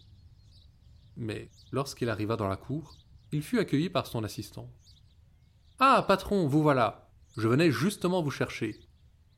Mais 1.17 1.51
lorsqu'il 1.73 2.09
arriva 2.11 2.37
dans 2.37 2.47
la 2.47 2.57
cour, 2.57 2.97
il 3.33 3.43
fut 3.43 3.59
accueilli 3.59 3.91
par 3.91 4.07
son 4.07 4.23
assistant. 4.23 4.73
Ah, 5.81 6.05
patron, 6.07 6.47
vous 6.47 6.63
voilà. 6.63 7.11
Je 7.37 7.49
venais 7.49 7.73
justement 7.73 8.23
vous 8.23 8.31
chercher. 8.31 8.79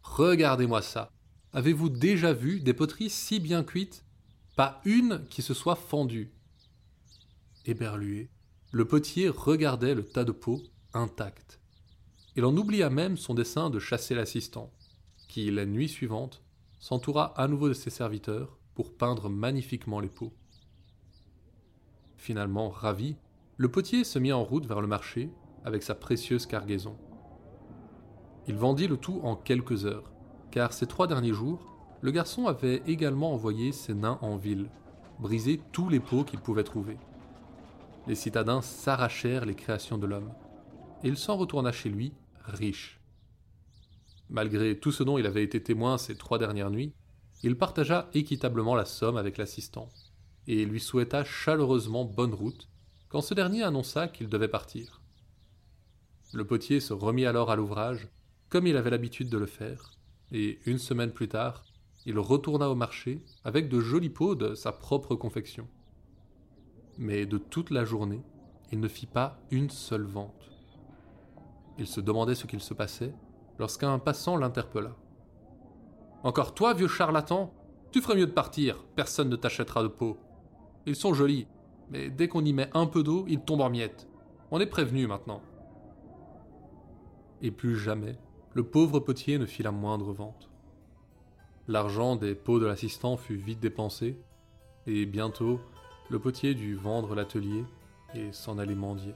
Regardez-moi 0.03 0.83
ça. 0.83 1.11
Avez-vous 1.55 1.89
déjà 1.89 2.35
vu 2.35 2.61
des 2.61 2.75
poteries 2.75 3.09
si 3.09 3.41
bien 3.41 3.65
cuites? 3.65 4.05
Pas 4.57 4.83
une 4.85 5.27
qui 5.31 5.41
se 5.41 5.55
soit 5.55 5.77
fendue. 5.77 6.35
Éberlué, 7.65 8.29
le 8.73 8.85
potier 8.85 9.29
regardait 9.29 9.97
le 9.97 10.05
tas 10.05 10.23
de 10.23 10.31
pots 10.31 10.63
intact. 10.95 11.61
Il 12.37 12.45
en 12.45 12.57
oublia 12.57 12.89
même 12.89 13.17
son 13.17 13.35
dessein 13.35 13.69
de 13.69 13.81
chasser 13.81 14.15
l'assistant 14.15 14.73
qui, 15.27 15.51
la 15.51 15.67
nuit 15.67 15.89
suivante, 15.89 16.43
s'entoura 16.79 17.35
à 17.37 17.49
nouveau 17.49 17.69
de 17.69 17.75
ses 17.75 17.91
serviteurs 17.91 18.59
pour 18.75 18.95
peindre 18.95 19.29
magnifiquement 19.29 19.99
les 19.99 20.09
pots. 20.09 20.33
Finalement, 22.17 22.71
ravi, 22.71 23.17
le 23.57 23.69
potier 23.69 24.05
se 24.05 24.21
mit 24.21 24.33
en 24.33 24.45
route 24.45 24.67
vers 24.67 24.81
le 24.81 24.87
marché 24.87 25.31
avec 25.65 25.83
sa 25.83 25.97
précieuse 25.97 26.47
cargaison. 26.47 26.97
Il 28.47 28.55
vendit 28.55 28.87
le 28.87 28.97
tout 28.97 29.21
en 29.25 29.35
quelques 29.35 29.85
heures, 29.85 30.13
car 30.53 30.73
ces 30.73 30.87
trois 30.87 31.09
derniers 31.09 31.33
jours, 31.33 31.75
le 32.03 32.13
garçon 32.13 32.47
avait 32.47 32.83
également 32.87 33.33
envoyé 33.33 33.73
ses 33.73 33.95
nains 33.95 34.19
en 34.23 34.37
ville, 34.37 34.71
briser 35.19 35.61
tous 35.73 35.89
les 35.89 36.01
pots 36.01 36.25
qu'il 36.25 36.41
pouvait 36.41 36.65
trouver. 36.65 36.97
Les 38.07 38.15
citadins 38.15 38.63
s'arrachèrent 38.63 39.45
les 39.45 39.55
créations 39.55 39.99
de 39.99 40.07
l'homme, 40.07 40.33
et 41.03 41.09
il 41.09 41.17
s'en 41.17 41.37
retourna 41.37 41.73
chez 41.73 41.91
lui, 41.91 42.13
riche. 42.45 43.01
Malgré 44.29 44.79
tout 44.79 44.93
ce 44.93 45.03
dont 45.03 45.19
il 45.19 45.27
avait 45.27 45.45
été 45.45 45.63
témoin 45.63 45.99
ces 45.99 46.17
trois 46.17 46.39
dernières 46.39 46.71
nuits, 46.71 46.95
il 47.43 47.57
partagea 47.57 48.09
équitablement 48.15 48.75
la 48.75 48.85
somme 48.85 49.17
avec 49.17 49.39
l'assistant, 49.39 49.89
et 50.47 50.65
lui 50.65 50.81
souhaita 50.81 51.25
chaleureusement 51.25 52.05
bonne 52.05 52.35
route 52.35 52.69
quand 53.09 53.21
ce 53.21 53.35
dernier 53.35 53.63
annonça 53.63 54.09
qu'il 54.09 54.29
devait 54.29 54.49
partir. 54.49 55.01
Le 56.33 56.47
potier 56.47 56.81
se 56.81 56.93
remit 56.93 57.27
alors 57.27 57.51
à 57.51 57.57
l'ouvrage, 57.57 58.09
comme 58.49 58.67
il 58.67 58.77
avait 58.77 58.91
l'habitude 58.91 59.29
de 59.29 59.39
le 59.39 59.47
faire, 59.47 59.93
et 60.33 60.61
une 60.65 60.79
semaine 60.79 61.13
plus 61.13 61.29
tard, 61.29 61.65
il 62.07 62.19
retourna 62.19 62.71
au 62.71 62.75
marché 62.75 63.23
avec 63.45 63.69
de 63.69 63.81
jolis 63.81 64.11
pots 64.11 64.35
de 64.35 64.55
sa 64.55 64.73
propre 64.73 65.17
confection. 65.17 65.69
Mais 67.01 67.25
de 67.25 67.39
toute 67.39 67.71
la 67.71 67.87
journée, 67.87 68.23
il 68.71 68.79
ne 68.79 68.87
fit 68.87 69.07
pas 69.07 69.39
une 69.51 69.71
seule 69.71 70.05
vente. 70.05 70.51
Il 71.79 71.87
se 71.87 71.99
demandait 71.99 72.35
ce 72.35 72.47
qu'il 72.47 72.61
se 72.61 72.75
passait 72.75 73.15
lorsqu'un 73.59 73.99
passant 73.99 74.37
l'interpella. 74.37 74.95
Encore 76.25 76.53
toi, 76.53 76.75
vieux 76.75 76.89
charlatan 76.89 77.55
Tu 77.91 78.03
ferais 78.03 78.17
mieux 78.17 78.27
de 78.27 78.33
partir, 78.33 78.85
personne 78.97 79.31
ne 79.31 79.37
t'achètera 79.37 79.83
de 79.83 79.89
peau. 79.89 80.19
Ils 80.85 80.95
sont 80.95 81.15
jolis, 81.15 81.47
mais 81.89 82.11
dès 82.11 82.29
qu'on 82.29 82.45
y 82.45 82.53
met 82.53 82.69
un 82.75 82.85
peu 82.85 83.03
d'eau, 83.03 83.25
ils 83.29 83.41
tombent 83.41 83.63
en 83.63 83.71
miettes. 83.71 84.07
On 84.51 84.61
est 84.61 84.67
prévenu 84.67 85.07
maintenant. 85.07 85.41
Et 87.41 87.51
plus 87.51 87.79
jamais, 87.79 88.19
le 88.53 88.63
pauvre 88.63 89.01
potier 89.01 89.39
ne 89.39 89.47
fit 89.47 89.63
la 89.63 89.73
moindre 89.73 90.13
vente. 90.13 90.51
L'argent 91.67 92.17
des 92.17 92.35
pots 92.35 92.61
de 92.61 92.67
l'assistant 92.67 93.17
fut 93.17 93.37
vite 93.37 93.61
dépensé, 93.61 94.21
et 94.87 95.07
bientôt, 95.07 95.61
le 96.11 96.19
potier 96.19 96.55
dut 96.55 96.75
vendre 96.75 97.15
l'atelier 97.15 97.65
et 98.15 98.33
s'en 98.33 98.59
aller 98.59 98.75
mendier. 98.75 99.15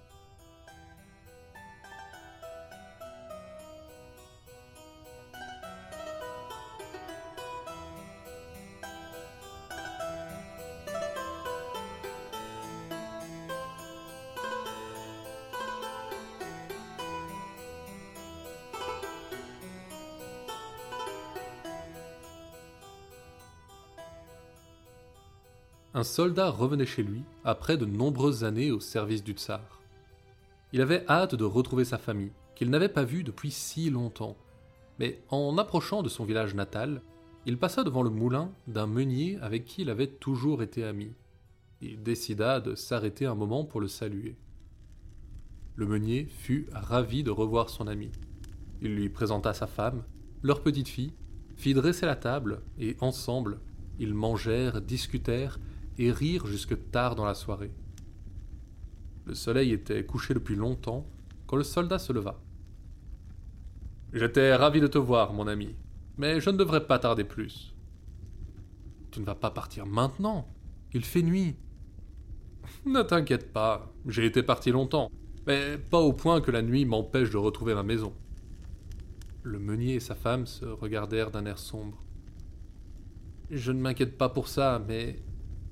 Soldat 26.15 26.51
revenait 26.51 26.87
chez 26.87 27.03
lui 27.03 27.25
après 27.43 27.77
de 27.77 27.87
nombreuses 27.87 28.45
années 28.45 28.71
au 28.71 28.79
service 28.79 29.25
du 29.25 29.33
tsar. 29.33 29.81
Il 30.73 30.81
avait 30.81 31.05
hâte 31.09 31.35
de 31.35 31.43
retrouver 31.43 31.85
sa 31.85 31.99
famille, 31.99 32.31
qu'il 32.55 32.71
n'avait 32.71 32.89
pas 32.89 33.03
vue 33.03 33.25
depuis 33.25 33.51
si 33.51 33.91
longtemps. 33.91 34.37
Mais 35.01 35.25
en 35.29 35.59
approchant 35.59 36.05
de 36.05 36.09
son 36.09 36.25
village 36.25 36.55
natal, 36.55 37.03
il 37.47 37.59
passa 37.59 37.83
devant 37.83 38.05
le 38.05 38.11
moulin 38.11 38.53
d'un 38.69 38.87
meunier 38.87 39.39
avec 39.43 39.65
qui 39.65 39.83
il 39.83 39.91
avait 39.91 40.07
toujours 40.07 40.63
été 40.63 40.85
ami. 40.85 41.11
Il 41.81 42.01
décida 42.05 42.61
de 42.61 42.77
s'arrêter 42.77 43.27
un 43.27 43.35
moment 43.35 43.65
pour 43.65 43.81
le 43.81 43.89
saluer. 43.89 44.37
Le 45.75 45.87
meunier 45.87 46.27
fut 46.27 46.69
ravi 46.71 47.25
de 47.25 47.33
revoir 47.33 47.71
son 47.71 47.89
ami. 47.89 48.13
Il 48.83 48.95
lui 48.95 49.09
présenta 49.09 49.53
sa 49.53 49.67
femme, 49.67 50.05
leur 50.45 50.63
petite 50.63 50.89
fille, 50.89 51.15
fit 51.57 51.75
dresser 51.75 52.07
la 52.07 52.15
table, 52.15 52.63
et 52.79 52.97
ensemble, 53.01 53.59
ils 53.99 54.15
mangèrent, 54.15 54.81
discutèrent 54.81 55.59
et 55.99 56.13
rirent 56.13 56.47
jusque 56.47 56.91
tard 56.91 57.15
dans 57.15 57.25
la 57.25 57.35
soirée. 57.35 57.73
Le 59.27 59.35
soleil 59.35 59.73
était 59.73 60.05
couché 60.05 60.35
depuis 60.35 60.57
longtemps 60.57 61.07
quand 61.47 61.57
le 61.57 61.65
soldat 61.65 61.99
se 61.99 62.13
leva. 62.13 62.41
J'étais 64.13 64.55
ravi 64.55 64.81
de 64.81 64.87
te 64.87 64.99
voir, 64.99 65.33
mon 65.33 65.47
ami, 65.47 65.75
mais 66.19 66.41
je 66.41 66.51
ne 66.51 66.57
devrais 66.57 66.87
pas 66.87 66.99
tarder 66.99 67.25
plus. 67.25 67.75
Tu 69.11 69.21
ne 69.21 69.25
vas 69.25 69.35
pas 69.35 69.51
partir 69.51 69.87
maintenant. 69.87 70.49
Il 70.93 71.05
fait 71.05 71.23
nuit. 71.23 71.57
Ne 72.87 73.03
t'inquiète 73.03 73.53
pas, 73.53 73.93
j'ai 74.07 74.27
été 74.27 74.43
parti 74.43 74.71
longtemps, 74.71 75.11
mais 75.47 75.79
pas 75.79 76.01
au 76.01 76.13
point 76.13 76.41
que 76.41 76.51
la 76.51 76.63
nuit 76.63 76.85
m'empêche 76.85 77.31
de 77.31 77.37
retrouver 77.37 77.75
ma 77.75 77.83
maison. 77.83 78.15
Le 79.43 79.59
meunier 79.59 79.95
et 79.95 80.01
sa 80.01 80.15
femme 80.15 80.47
se 80.47 80.65
regardèrent 80.65 81.31
d'un 81.31 81.47
air 81.47 81.59
sombre. 81.59 82.03
Je 83.51 83.73
ne 83.73 83.81
m'inquiète 83.81 84.17
pas 84.17 84.29
pour 84.29 84.49
ça, 84.49 84.83
mais 84.87 85.23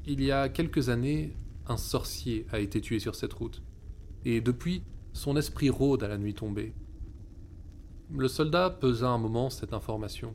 il 0.04 0.22
y 0.22 0.32
a 0.32 0.48
quelques 0.48 0.88
années, 0.88 1.36
un 1.66 1.76
sorcier 1.76 2.46
a 2.50 2.58
été 2.58 2.80
tué 2.80 2.98
sur 2.98 3.14
cette 3.14 3.32
route. 3.32 3.62
Et 4.24 4.40
depuis, 4.40 4.82
son 5.12 5.36
esprit 5.36 5.70
rôde 5.70 6.02
à 6.02 6.08
la 6.08 6.18
nuit 6.18 6.34
tombée. 6.34 6.74
Le 8.10 8.28
soldat 8.28 8.70
pesa 8.70 9.08
un 9.08 9.18
moment 9.18 9.48
cette 9.48 9.72
information, 9.72 10.34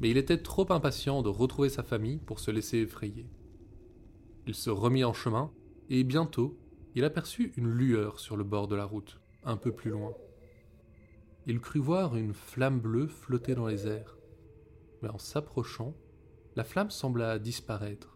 mais 0.00 0.10
il 0.10 0.16
était 0.16 0.42
trop 0.42 0.70
impatient 0.72 1.22
de 1.22 1.28
retrouver 1.28 1.68
sa 1.68 1.82
famille 1.82 2.18
pour 2.18 2.40
se 2.40 2.50
laisser 2.50 2.78
effrayer. 2.78 3.26
Il 4.46 4.54
se 4.54 4.70
remit 4.70 5.04
en 5.04 5.12
chemin, 5.12 5.50
et 5.90 6.02
bientôt, 6.02 6.58
il 6.94 7.04
aperçut 7.04 7.52
une 7.56 7.68
lueur 7.68 8.18
sur 8.18 8.36
le 8.36 8.44
bord 8.44 8.66
de 8.66 8.76
la 8.76 8.84
route, 8.84 9.20
un 9.44 9.56
peu 9.56 9.72
plus 9.72 9.90
loin. 9.90 10.14
Il 11.46 11.60
crut 11.60 11.82
voir 11.82 12.16
une 12.16 12.34
flamme 12.34 12.80
bleue 12.80 13.06
flotter 13.06 13.54
dans 13.54 13.66
les 13.66 13.86
airs, 13.86 14.16
mais 15.02 15.10
en 15.10 15.18
s'approchant, 15.18 15.94
la 16.56 16.64
flamme 16.64 16.90
sembla 16.90 17.38
disparaître, 17.38 18.15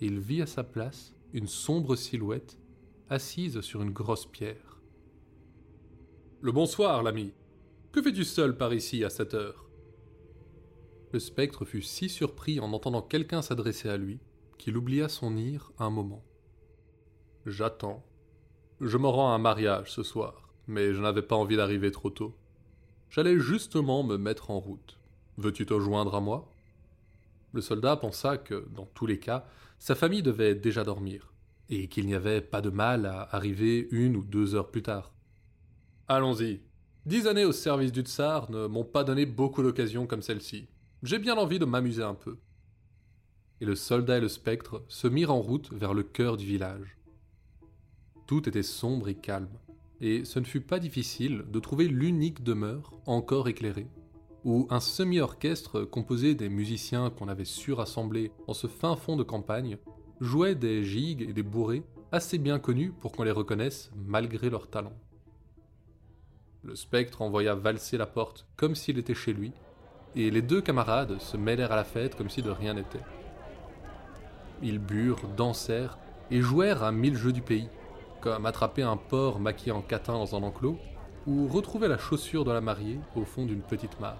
il 0.00 0.20
vit 0.20 0.42
à 0.42 0.46
sa 0.46 0.64
place 0.64 1.14
une 1.32 1.46
sombre 1.46 1.96
silhouette 1.96 2.58
assise 3.10 3.60
sur 3.60 3.82
une 3.82 3.90
grosse 3.90 4.26
pierre. 4.26 4.80
Le 6.40 6.52
bonsoir, 6.52 7.02
l'ami. 7.02 7.32
Que 7.90 8.02
fais-tu 8.02 8.24
seul 8.24 8.56
par 8.56 8.72
ici 8.72 9.02
à 9.02 9.10
cette 9.10 9.34
heure? 9.34 9.68
Le 11.12 11.18
spectre 11.18 11.64
fut 11.64 11.82
si 11.82 12.08
surpris 12.08 12.60
en 12.60 12.72
entendant 12.72 13.02
quelqu'un 13.02 13.42
s'adresser 13.42 13.88
à 13.88 13.96
lui 13.96 14.20
qu'il 14.58 14.76
oublia 14.76 15.08
son 15.08 15.36
ire 15.36 15.72
un 15.78 15.90
moment. 15.90 16.22
J'attends. 17.46 18.04
Je 18.80 18.98
me 18.98 19.08
rends 19.08 19.32
à 19.32 19.34
un 19.34 19.38
mariage 19.38 19.90
ce 19.90 20.02
soir, 20.02 20.52
mais 20.66 20.92
je 20.92 21.00
n'avais 21.00 21.22
pas 21.22 21.36
envie 21.36 21.56
d'arriver 21.56 21.90
trop 21.90 22.10
tôt. 22.10 22.34
J'allais 23.10 23.38
justement 23.38 24.04
me 24.04 24.16
mettre 24.16 24.50
en 24.50 24.60
route. 24.60 24.98
Veux-tu 25.38 25.64
te 25.66 25.78
joindre 25.80 26.14
à 26.14 26.20
moi? 26.20 26.52
Le 27.52 27.60
soldat 27.60 27.96
pensa 27.96 28.36
que, 28.36 28.68
dans 28.74 28.86
tous 28.86 29.06
les 29.06 29.18
cas, 29.18 29.46
sa 29.78 29.94
famille 29.94 30.22
devait 30.22 30.54
déjà 30.54 30.84
dormir, 30.84 31.32
et 31.68 31.88
qu'il 31.88 32.06
n'y 32.06 32.14
avait 32.14 32.40
pas 32.40 32.60
de 32.60 32.70
mal 32.70 33.06
à 33.06 33.34
arriver 33.34 33.88
une 33.90 34.16
ou 34.16 34.24
deux 34.24 34.54
heures 34.54 34.70
plus 34.70 34.82
tard. 34.82 35.12
Allons-y. 36.08 36.60
Dix 37.06 37.26
années 37.26 37.44
au 37.44 37.52
service 37.52 37.92
du 37.92 38.02
tsar 38.02 38.50
ne 38.50 38.66
m'ont 38.66 38.84
pas 38.84 39.04
donné 39.04 39.24
beaucoup 39.24 39.62
d'occasions 39.62 40.06
comme 40.06 40.22
celle-ci. 40.22 40.68
J'ai 41.02 41.18
bien 41.18 41.36
envie 41.36 41.58
de 41.58 41.64
m'amuser 41.64 42.02
un 42.02 42.14
peu. 42.14 42.38
Et 43.60 43.64
le 43.64 43.74
soldat 43.74 44.18
et 44.18 44.20
le 44.20 44.28
spectre 44.28 44.84
se 44.88 45.08
mirent 45.08 45.32
en 45.32 45.40
route 45.40 45.72
vers 45.72 45.94
le 45.94 46.02
cœur 46.02 46.36
du 46.36 46.44
village. 46.44 46.98
Tout 48.26 48.48
était 48.48 48.62
sombre 48.62 49.08
et 49.08 49.14
calme, 49.14 49.58
et 50.00 50.24
ce 50.24 50.38
ne 50.38 50.44
fut 50.44 50.60
pas 50.60 50.78
difficile 50.78 51.44
de 51.48 51.60
trouver 51.60 51.88
l'unique 51.88 52.42
demeure 52.42 52.92
encore 53.06 53.48
éclairée, 53.48 53.88
où 54.44 54.66
un 54.70 54.80
semi-orchestre 54.80 55.82
composé 55.82 56.34
des 56.34 56.48
musiciens 56.48 57.10
qu'on 57.10 57.28
avait 57.28 57.44
su 57.44 57.72
rassembler 57.72 58.32
en 58.46 58.54
ce 58.54 58.66
fin 58.66 58.96
fond 58.96 59.16
de 59.16 59.22
campagne 59.22 59.78
jouait 60.20 60.54
des 60.54 60.84
gigues 60.84 61.22
et 61.28 61.32
des 61.32 61.42
bourrées 61.42 61.82
assez 62.12 62.38
bien 62.38 62.58
connus 62.58 62.92
pour 63.00 63.12
qu'on 63.12 63.24
les 63.24 63.30
reconnaisse 63.30 63.90
malgré 63.96 64.50
leur 64.50 64.68
talent. 64.68 64.94
Le 66.64 66.74
spectre 66.74 67.22
envoya 67.22 67.54
valser 67.54 67.98
la 67.98 68.06
porte 68.06 68.46
comme 68.56 68.74
s'il 68.74 68.98
était 68.98 69.14
chez 69.14 69.32
lui, 69.32 69.52
et 70.16 70.30
les 70.30 70.42
deux 70.42 70.60
camarades 70.60 71.20
se 71.20 71.36
mêlèrent 71.36 71.72
à 71.72 71.76
la 71.76 71.84
fête 71.84 72.16
comme 72.16 72.30
si 72.30 72.42
de 72.42 72.50
rien 72.50 72.74
n'était. 72.74 73.04
Ils 74.62 74.78
burent, 74.78 75.28
dansèrent 75.36 75.98
et 76.30 76.40
jouèrent 76.40 76.82
à 76.82 76.92
mille 76.92 77.16
jeux 77.16 77.32
du 77.32 77.42
pays, 77.42 77.68
comme 78.20 78.46
attraper 78.46 78.82
un 78.82 78.96
porc 78.96 79.38
maquillé 79.38 79.72
en 79.72 79.82
catin 79.82 80.14
dans 80.14 80.34
un 80.34 80.42
enclos, 80.42 80.78
ou 81.26 81.46
retrouver 81.46 81.88
la 81.88 81.98
chaussure 81.98 82.44
de 82.44 82.50
la 82.50 82.60
mariée 82.60 82.98
au 83.14 83.24
fond 83.24 83.44
d'une 83.44 83.62
petite 83.62 84.00
mare. 84.00 84.18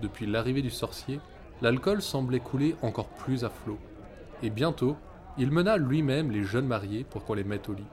Depuis 0.00 0.26
l'arrivée 0.26 0.62
du 0.62 0.70
sorcier, 0.70 1.20
l'alcool 1.60 2.00
semblait 2.00 2.40
couler 2.40 2.74
encore 2.82 3.10
plus 3.10 3.44
à 3.44 3.50
flot, 3.50 3.78
et 4.42 4.50
bientôt, 4.50 4.96
il 5.38 5.50
mena 5.50 5.76
lui-même 5.76 6.30
les 6.30 6.44
jeunes 6.44 6.66
mariés 6.66 7.04
pour 7.04 7.24
qu'on 7.24 7.34
les 7.34 7.44
mette 7.44 7.68
au 7.68 7.74
lit. 7.74 7.86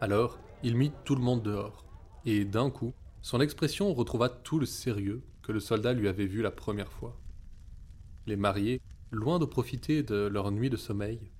Alors, 0.00 0.38
il 0.62 0.76
mit 0.76 0.92
tout 1.04 1.14
le 1.14 1.22
monde 1.22 1.42
dehors, 1.42 1.84
et 2.24 2.44
d'un 2.44 2.70
coup, 2.70 2.94
son 3.22 3.40
expression 3.40 3.92
retrouva 3.92 4.28
tout 4.28 4.58
le 4.58 4.66
sérieux 4.66 5.22
que 5.42 5.52
le 5.52 5.60
soldat 5.60 5.92
lui 5.92 6.08
avait 6.08 6.26
vu 6.26 6.42
la 6.42 6.50
première 6.50 6.92
fois. 6.92 7.18
Les 8.26 8.36
mariés, 8.36 8.80
loin 9.10 9.38
de 9.38 9.44
profiter 9.44 10.02
de 10.02 10.26
leur 10.26 10.50
nuit 10.50 10.70
de 10.70 10.76
sommeil, 10.76 11.30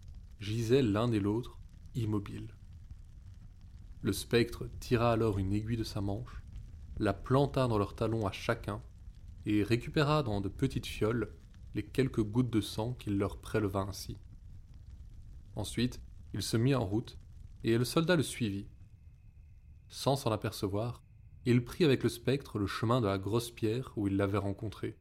gisaient 0.40 0.83
l'un 0.83 1.11
et 1.12 1.21
l'autre 1.21 1.59
immobile. 1.95 2.55
Le 4.03 4.12
spectre 4.12 4.69
tira 4.81 5.12
alors 5.12 5.38
une 5.38 5.53
aiguille 5.53 5.77
de 5.77 5.85
sa 5.85 6.01
manche, 6.01 6.43
la 6.99 7.14
planta 7.14 7.67
dans 7.67 7.79
leurs 7.79 7.97
talons 7.97 8.27
à 8.27 8.33
chacun, 8.33 8.83
et 9.47 9.63
récupéra 9.63 10.23
dans 10.23 10.41
de 10.41 10.49
petites 10.49 10.87
fioles 10.87 11.35
les 11.75 11.85
quelques 11.85 12.23
gouttes 12.23 12.51
de 12.51 12.61
sang 12.61 12.95
qu'il 12.95 13.19
leur 13.19 13.39
préleva 13.39 13.81
ainsi. 13.81 14.19
Ensuite, 15.57 16.01
il 16.33 16.43
se 16.43 16.57
mit 16.57 16.75
en 16.75 16.85
route, 16.85 17.19
et 17.63 17.79
le 17.79 17.85
soldat 17.85 18.17
le 18.17 18.23
suivit. 18.23 18.69
Sans 19.89 20.17
s'en 20.17 20.33
apercevoir, 20.33 21.03
il 21.47 21.65
prit 21.65 21.85
avec 21.85 22.03
le 22.03 22.09
spectre 22.09 22.59
le 22.59 22.67
chemin 22.67 23.01
de 23.01 23.07
la 23.07 23.19
grosse 23.19 23.51
pierre 23.51 23.93
où 23.97 24.09
il 24.09 24.17
l'avait 24.17 24.39
rencontré. 24.39 24.97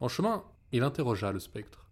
En 0.00 0.08
chemin, 0.08 0.44
il 0.72 0.82
interrogea 0.82 1.32
le 1.32 1.40
spectre. 1.40 1.90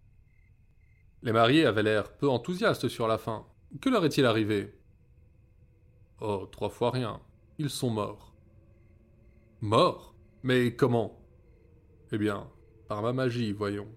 Les 1.23 1.31
mariés 1.31 1.65
avaient 1.65 1.83
l'air 1.83 2.15
peu 2.15 2.29
enthousiastes 2.29 2.87
sur 2.87 3.07
la 3.07 3.17
fin, 3.17 3.45
que 3.81 3.89
leur 3.89 4.05
est-il 4.05 4.25
arrivé 4.25 4.79
Oh, 6.21 6.47
trois 6.51 6.69
fois 6.69 6.91
rien. 6.91 7.19
Ils 7.57 7.69
sont 7.69 7.89
morts. 7.89 8.33
Morts? 9.61 10.15
Mais 10.43 10.75
comment? 10.75 11.19
Eh 12.11 12.17
bien, 12.17 12.47
par 12.87 13.01
ma 13.01 13.13
magie, 13.13 13.51
voyons. 13.51 13.87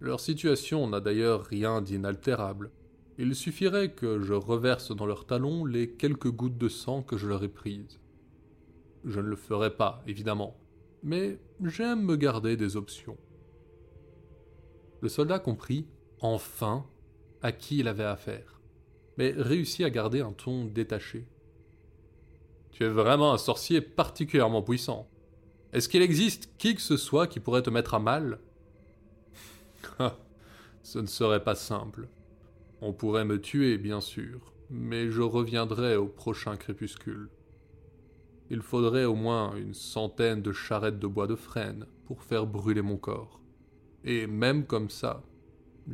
Leur 0.00 0.20
situation 0.20 0.86
n'a 0.88 1.00
d'ailleurs 1.00 1.44
rien 1.44 1.80
d'inaltérable. 1.80 2.70
Il 3.18 3.34
suffirait 3.34 3.92
que 3.92 4.20
je 4.20 4.34
reverse 4.34 4.94
dans 4.94 5.06
leurs 5.06 5.26
talons 5.26 5.64
les 5.64 5.90
quelques 5.90 6.30
gouttes 6.30 6.58
de 6.58 6.68
sang 6.68 7.02
que 7.02 7.16
je 7.16 7.28
leur 7.28 7.42
ai 7.42 7.48
prises. 7.48 8.00
Je 9.04 9.20
ne 9.20 9.28
le 9.28 9.36
ferai 9.36 9.76
pas, 9.76 10.02
évidemment, 10.06 10.56
mais 11.02 11.38
j'aime 11.62 12.02
me 12.02 12.16
garder 12.16 12.56
des 12.56 12.76
options. 12.76 13.18
Le 15.00 15.08
soldat 15.08 15.38
comprit, 15.38 15.86
enfin, 16.20 16.86
à 17.42 17.52
qui 17.52 17.78
il 17.78 17.88
avait 17.88 18.04
affaire 18.04 18.54
mais 19.16 19.34
réussit 19.36 19.84
à 19.84 19.90
garder 19.90 20.20
un 20.20 20.32
ton 20.32 20.64
détaché. 20.64 21.26
Tu 22.70 22.84
es 22.84 22.88
vraiment 22.88 23.32
un 23.32 23.38
sorcier 23.38 23.80
particulièrement 23.80 24.62
puissant. 24.62 25.08
Est-ce 25.74 25.88
qu'il 25.88 26.02
existe 26.02 26.50
qui 26.56 26.76
que 26.76 26.80
ce 26.80 26.96
soit 26.96 27.26
qui 27.26 27.40
pourrait 27.40 27.62
te 27.62 27.68
mettre 27.68 27.94
à 27.94 27.98
mal? 27.98 28.38
Ce 30.84 31.00
ne 31.00 31.06
serait 31.06 31.42
pas 31.42 31.56
simple. 31.56 32.06
On 32.80 32.92
pourrait 32.92 33.24
me 33.24 33.40
tuer, 33.40 33.76
bien 33.76 34.00
sûr, 34.00 34.52
mais 34.70 35.10
je 35.10 35.20
reviendrai 35.20 35.96
au 35.96 36.06
prochain 36.06 36.56
crépuscule. 36.56 37.28
Il 38.50 38.62
faudrait 38.62 39.04
au 39.04 39.16
moins 39.16 39.56
une 39.56 39.74
centaine 39.74 40.42
de 40.42 40.52
charrettes 40.52 41.00
de 41.00 41.08
bois 41.08 41.26
de 41.26 41.34
frêne 41.34 41.86
pour 42.04 42.22
faire 42.22 42.46
brûler 42.46 42.82
mon 42.82 42.96
corps. 42.96 43.40
Et 44.04 44.28
même 44.28 44.66
comme 44.66 44.90
ça, 44.90 45.24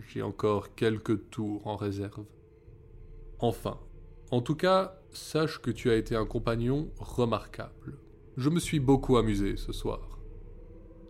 j'ai 0.08 0.20
encore 0.20 0.74
quelques 0.74 1.30
tours 1.30 1.66
en 1.66 1.76
réserve. 1.76 2.26
Enfin. 3.38 3.80
En 4.30 4.42
tout 4.42 4.56
cas, 4.56 5.00
sache 5.10 5.58
que 5.62 5.70
tu 5.70 5.90
as 5.90 5.96
été 5.96 6.16
un 6.16 6.26
compagnon 6.26 6.90
remarquable. 6.98 7.98
Je 8.40 8.48
me 8.48 8.58
suis 8.58 8.80
beaucoup 8.80 9.18
amusé 9.18 9.58
ce 9.58 9.70
soir. 9.70 10.18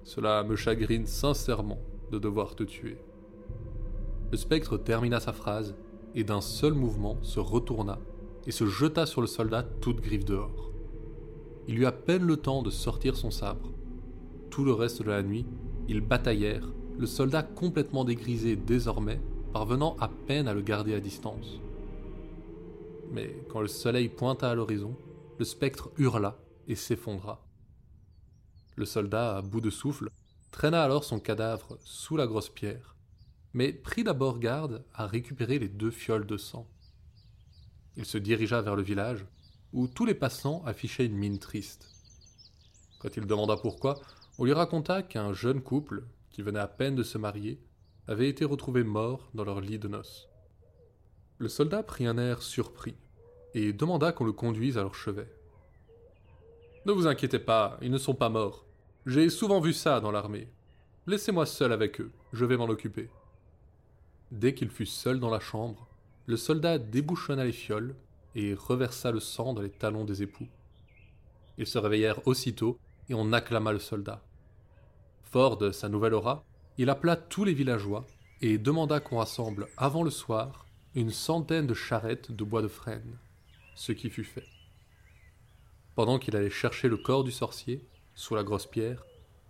Cela 0.02 0.42
me 0.42 0.56
chagrine 0.56 1.06
sincèrement 1.06 1.78
de 2.10 2.18
devoir 2.18 2.56
te 2.56 2.64
tuer. 2.64 2.96
Le 4.32 4.36
spectre 4.36 4.76
termina 4.78 5.20
sa 5.20 5.32
phrase 5.32 5.76
et 6.16 6.24
d'un 6.24 6.40
seul 6.40 6.74
mouvement 6.74 7.18
se 7.22 7.38
retourna 7.38 8.00
et 8.48 8.50
se 8.50 8.66
jeta 8.66 9.06
sur 9.06 9.20
le 9.20 9.28
soldat 9.28 9.62
toute 9.62 10.00
griffe 10.00 10.24
dehors. 10.24 10.72
Il 11.68 11.78
eut 11.78 11.86
à 11.86 11.92
peine 11.92 12.26
le 12.26 12.36
temps 12.36 12.64
de 12.64 12.70
sortir 12.70 13.14
son 13.14 13.30
sabre. 13.30 13.70
Tout 14.50 14.64
le 14.64 14.72
reste 14.72 15.00
de 15.04 15.10
la 15.10 15.22
nuit, 15.22 15.46
ils 15.86 16.00
bataillèrent, 16.00 16.72
le 16.98 17.06
soldat 17.06 17.44
complètement 17.44 18.04
dégrisé 18.04 18.56
désormais, 18.56 19.20
parvenant 19.52 19.94
à 20.00 20.08
peine 20.08 20.48
à 20.48 20.52
le 20.52 20.62
garder 20.62 20.94
à 20.94 21.00
distance 21.00 21.60
mais 23.12 23.42
quand 23.48 23.60
le 23.60 23.66
soleil 23.66 24.08
pointa 24.08 24.48
à 24.48 24.54
l'horizon, 24.54 24.94
le 25.40 25.44
spectre 25.44 25.90
hurla 25.98 26.38
et 26.70 26.76
s'effondra. 26.76 27.44
Le 28.76 28.84
soldat, 28.84 29.36
à 29.36 29.42
bout 29.42 29.60
de 29.60 29.70
souffle, 29.70 30.08
traîna 30.52 30.82
alors 30.82 31.02
son 31.02 31.18
cadavre 31.18 31.76
sous 31.82 32.16
la 32.16 32.28
grosse 32.28 32.48
pierre, 32.48 32.94
mais 33.52 33.72
prit 33.72 34.04
d'abord 34.04 34.38
garde 34.38 34.84
à 34.94 35.08
récupérer 35.08 35.58
les 35.58 35.68
deux 35.68 35.90
fioles 35.90 36.26
de 36.26 36.36
sang. 36.36 36.68
Il 37.96 38.06
se 38.06 38.18
dirigea 38.18 38.62
vers 38.62 38.76
le 38.76 38.82
village, 38.82 39.26
où 39.72 39.88
tous 39.88 40.06
les 40.06 40.14
passants 40.14 40.62
affichaient 40.64 41.06
une 41.06 41.16
mine 41.16 41.40
triste. 41.40 41.90
Quand 43.00 43.16
il 43.16 43.26
demanda 43.26 43.56
pourquoi, 43.56 44.00
on 44.38 44.44
lui 44.44 44.52
raconta 44.52 45.02
qu'un 45.02 45.32
jeune 45.32 45.62
couple, 45.62 46.04
qui 46.30 46.42
venaient 46.42 46.60
à 46.60 46.68
peine 46.68 46.94
de 46.94 47.02
se 47.02 47.18
marier, 47.18 47.60
avaient 48.06 48.28
été 48.28 48.44
retrouvés 48.44 48.84
morts 48.84 49.28
dans 49.34 49.44
leur 49.44 49.60
lit 49.60 49.78
de 49.80 49.88
noces. 49.88 50.28
Le 51.38 51.48
soldat 51.48 51.82
prit 51.82 52.06
un 52.06 52.16
air 52.16 52.42
surpris 52.42 52.94
et 53.54 53.72
demanda 53.72 54.12
qu'on 54.12 54.24
le 54.24 54.32
conduise 54.32 54.78
à 54.78 54.82
leur 54.82 54.94
chevet. 54.94 55.39
Ne 56.86 56.92
vous 56.92 57.06
inquiétez 57.06 57.38
pas, 57.38 57.78
ils 57.82 57.90
ne 57.90 57.98
sont 57.98 58.14
pas 58.14 58.30
morts. 58.30 58.64
J'ai 59.04 59.28
souvent 59.28 59.60
vu 59.60 59.74
ça 59.74 60.00
dans 60.00 60.10
l'armée. 60.10 60.48
Laissez-moi 61.06 61.44
seul 61.44 61.72
avec 61.72 62.00
eux, 62.00 62.10
je 62.32 62.46
vais 62.46 62.56
m'en 62.56 62.70
occuper. 62.70 63.10
Dès 64.30 64.54
qu'il 64.54 64.70
fut 64.70 64.86
seul 64.86 65.20
dans 65.20 65.28
la 65.28 65.40
chambre, 65.40 65.88
le 66.24 66.38
soldat 66.38 66.78
débouchonna 66.78 67.44
les 67.44 67.52
fioles 67.52 67.94
et 68.34 68.54
reversa 68.54 69.10
le 69.10 69.20
sang 69.20 69.52
dans 69.52 69.60
les 69.60 69.70
talons 69.70 70.04
des 70.04 70.22
époux. 70.22 70.48
Ils 71.58 71.66
se 71.66 71.76
réveillèrent 71.76 72.26
aussitôt 72.26 72.78
et 73.10 73.14
on 73.14 73.32
acclama 73.32 73.72
le 73.72 73.78
soldat. 73.78 74.22
Fort 75.24 75.58
de 75.58 75.72
sa 75.72 75.90
nouvelle 75.90 76.14
aura, 76.14 76.44
il 76.78 76.88
appela 76.88 77.16
tous 77.16 77.44
les 77.44 77.52
villageois 77.52 78.06
et 78.40 78.56
demanda 78.56 79.00
qu'on 79.00 79.18
rassemble 79.18 79.68
avant 79.76 80.02
le 80.02 80.10
soir 80.10 80.64
une 80.94 81.10
centaine 81.10 81.66
de 81.66 81.74
charrettes 81.74 82.32
de 82.32 82.42
bois 82.42 82.62
de 82.62 82.68
frêne, 82.68 83.18
ce 83.74 83.92
qui 83.92 84.08
fut 84.08 84.24
fait. 84.24 84.46
Pendant 85.94 86.18
qu'il 86.18 86.36
allait 86.36 86.50
chercher 86.50 86.88
le 86.88 86.96
corps 86.96 87.24
du 87.24 87.32
sorcier, 87.32 87.86
sous 88.14 88.34
la 88.34 88.42
grosse 88.42 88.66
pierre, 88.66 89.04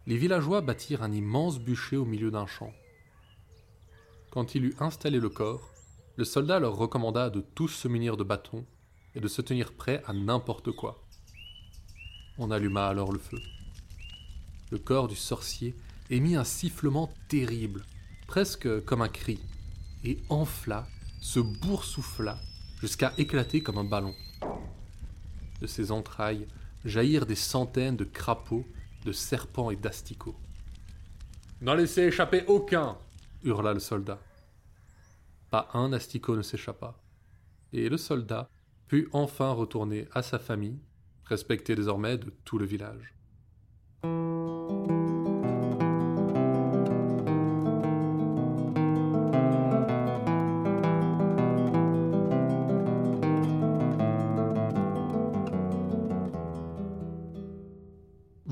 les 0.07 0.17
villageois 0.17 0.61
bâtirent 0.61 1.03
un 1.03 1.13
immense 1.13 1.59
bûcher 1.59 1.97
au 1.97 2.05
milieu 2.05 2.31
d'un 2.31 2.47
champ. 2.47 2.73
Quand 4.31 4.55
il 4.55 4.65
eut 4.65 4.77
installé 4.79 5.21
le 5.21 5.29
corps, 5.29 5.73
le 6.17 6.25
soldat 6.25 6.59
leur 6.59 6.77
recommanda 6.77 7.31
de 7.31 7.41
tous 7.41 7.69
se 7.69 7.89
munir 7.89 8.17
de 8.17 8.25
bâtons 8.25 8.65
et 9.15 9.21
de 9.21 9.29
se 9.29 9.43
tenir 9.43 9.73
prêts 9.73 10.03
à 10.07 10.13
n'importe 10.13 10.71
quoi. 10.73 11.05
On 12.39 12.51
alluma 12.51 12.87
alors 12.87 13.13
le 13.13 13.19
feu. 13.19 13.41
Le 14.71 14.79
corps 14.79 15.09
du 15.09 15.17
sorcier 15.17 15.75
émit 16.11 16.37
un 16.37 16.45
sifflement 16.45 17.13
terrible, 17.29 17.85
presque 18.27 18.85
comme 18.85 19.03
un 19.03 19.09
cri, 19.09 19.41
et 20.05 20.19
enfla, 20.29 20.87
se 21.21 21.41
boursoufla, 21.41 22.39
jusqu'à 22.81 23.13
éclater 23.19 23.63
comme 23.63 23.79
un 23.79 23.85
ballon. 23.85 24.15
De 25.61 25.67
ses 25.67 25.93
entrailles 25.93 26.47
jaillirent 26.85 27.27
des 27.27 27.35
centaines 27.35 27.97
de 27.97 28.05
crapauds, 28.05 28.67
de 29.05 29.13
serpents 29.13 29.71
et 29.71 29.77
d'asticots. 29.77 30.37
N'en 31.61 31.75
laissez 31.75 32.03
échapper 32.03 32.45
aucun 32.47 32.97
hurla 33.45 33.75
le 33.75 33.81
soldat. 33.81 34.19
Pas 35.51 35.69
un 35.75 35.93
asticot 35.93 36.37
ne 36.37 36.43
s'échappa, 36.43 36.95
et 37.73 37.89
le 37.89 37.97
soldat 37.97 38.49
put 38.89 39.09
enfin 39.13 39.51
retourner 39.53 40.09
à 40.13 40.23
sa 40.23 40.39
famille, 40.39 40.79
respecté 41.25 41.75
désormais 41.75 42.19
de 42.19 42.33
tout 42.45 42.59
le 42.59 42.65
village. 42.65 43.15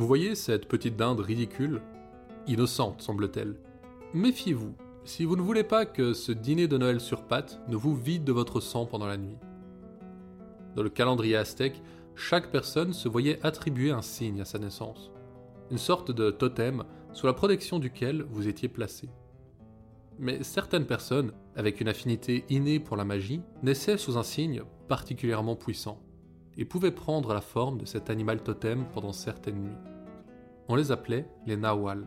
Voyez 0.08 0.34
cette 0.34 0.68
petite 0.68 0.96
dinde 0.96 1.20
ridicule? 1.20 1.82
Innocente, 2.46 3.02
semble-t-elle. 3.02 3.56
Méfiez-vous, 4.14 4.72
si 5.04 5.26
vous 5.26 5.36
ne 5.36 5.42
voulez 5.42 5.64
pas 5.64 5.84
que 5.84 6.14
ce 6.14 6.32
dîner 6.32 6.66
de 6.66 6.78
Noël 6.78 6.98
sur 6.98 7.24
pâte 7.24 7.60
ne 7.68 7.76
vous 7.76 7.94
vide 7.94 8.24
de 8.24 8.32
votre 8.32 8.60
sang 8.60 8.86
pendant 8.86 9.06
la 9.06 9.18
nuit. 9.18 9.36
Dans 10.74 10.82
le 10.82 10.88
calendrier 10.88 11.36
aztèque, 11.36 11.82
chaque 12.14 12.50
personne 12.50 12.94
se 12.94 13.06
voyait 13.06 13.38
attribuer 13.44 13.90
un 13.90 14.00
signe 14.00 14.40
à 14.40 14.46
sa 14.46 14.58
naissance, 14.58 15.12
une 15.70 15.76
sorte 15.76 16.10
de 16.10 16.30
totem 16.30 16.84
sous 17.12 17.26
la 17.26 17.34
protection 17.34 17.78
duquel 17.78 18.22
vous 18.30 18.48
étiez 18.48 18.70
placé. 18.70 19.10
Mais 20.18 20.42
certaines 20.42 20.86
personnes, 20.86 21.32
avec 21.54 21.82
une 21.82 21.88
affinité 21.88 22.46
innée 22.48 22.80
pour 22.80 22.96
la 22.96 23.04
magie, 23.04 23.42
naissaient 23.62 23.98
sous 23.98 24.16
un 24.16 24.22
signe 24.22 24.62
particulièrement 24.88 25.54
puissant 25.54 26.00
et 26.56 26.64
pouvaient 26.64 26.92
prendre 26.92 27.34
la 27.34 27.42
forme 27.42 27.76
de 27.76 27.84
cet 27.84 28.08
animal 28.08 28.42
totem 28.42 28.86
pendant 28.94 29.12
certaines 29.12 29.62
nuits. 29.62 29.97
On 30.70 30.76
les 30.76 30.92
appelait 30.92 31.26
les 31.46 31.57
Nahual. 31.57 32.07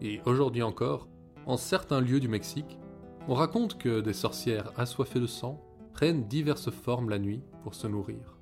Et 0.00 0.22
aujourd'hui 0.24 0.62
encore, 0.62 1.08
en 1.44 1.58
certains 1.58 2.00
lieux 2.00 2.20
du 2.20 2.28
Mexique, 2.28 2.78
on 3.28 3.34
raconte 3.34 3.76
que 3.76 4.00
des 4.00 4.14
sorcières 4.14 4.72
assoiffées 4.78 5.20
de 5.20 5.26
sang 5.26 5.62
prennent 5.92 6.26
diverses 6.26 6.70
formes 6.70 7.10
la 7.10 7.18
nuit 7.18 7.42
pour 7.62 7.74
se 7.74 7.86
nourrir. 7.86 8.38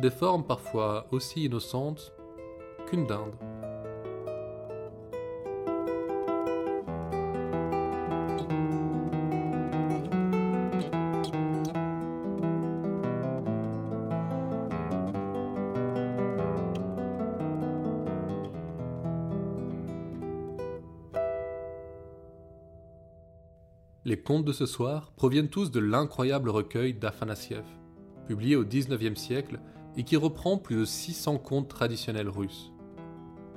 Des 0.00 0.10
formes 0.10 0.46
parfois 0.46 1.08
aussi 1.10 1.44
innocentes 1.44 2.12
qu'une 2.86 3.06
dinde. 3.06 3.34
Les 24.06 24.16
contes 24.16 24.44
de 24.44 24.52
ce 24.52 24.66
soir 24.66 25.10
proviennent 25.16 25.48
tous 25.48 25.72
de 25.72 25.80
l'incroyable 25.80 26.48
recueil 26.48 26.94
d'Afanassiev, 26.94 27.64
publié 28.28 28.54
au 28.54 28.64
XIXe 28.64 29.20
siècle 29.20 29.58
et 29.96 30.04
qui 30.04 30.14
reprend 30.14 30.58
plus 30.58 30.76
de 30.76 30.84
600 30.84 31.38
contes 31.38 31.66
traditionnels 31.66 32.28
russes. 32.28 32.72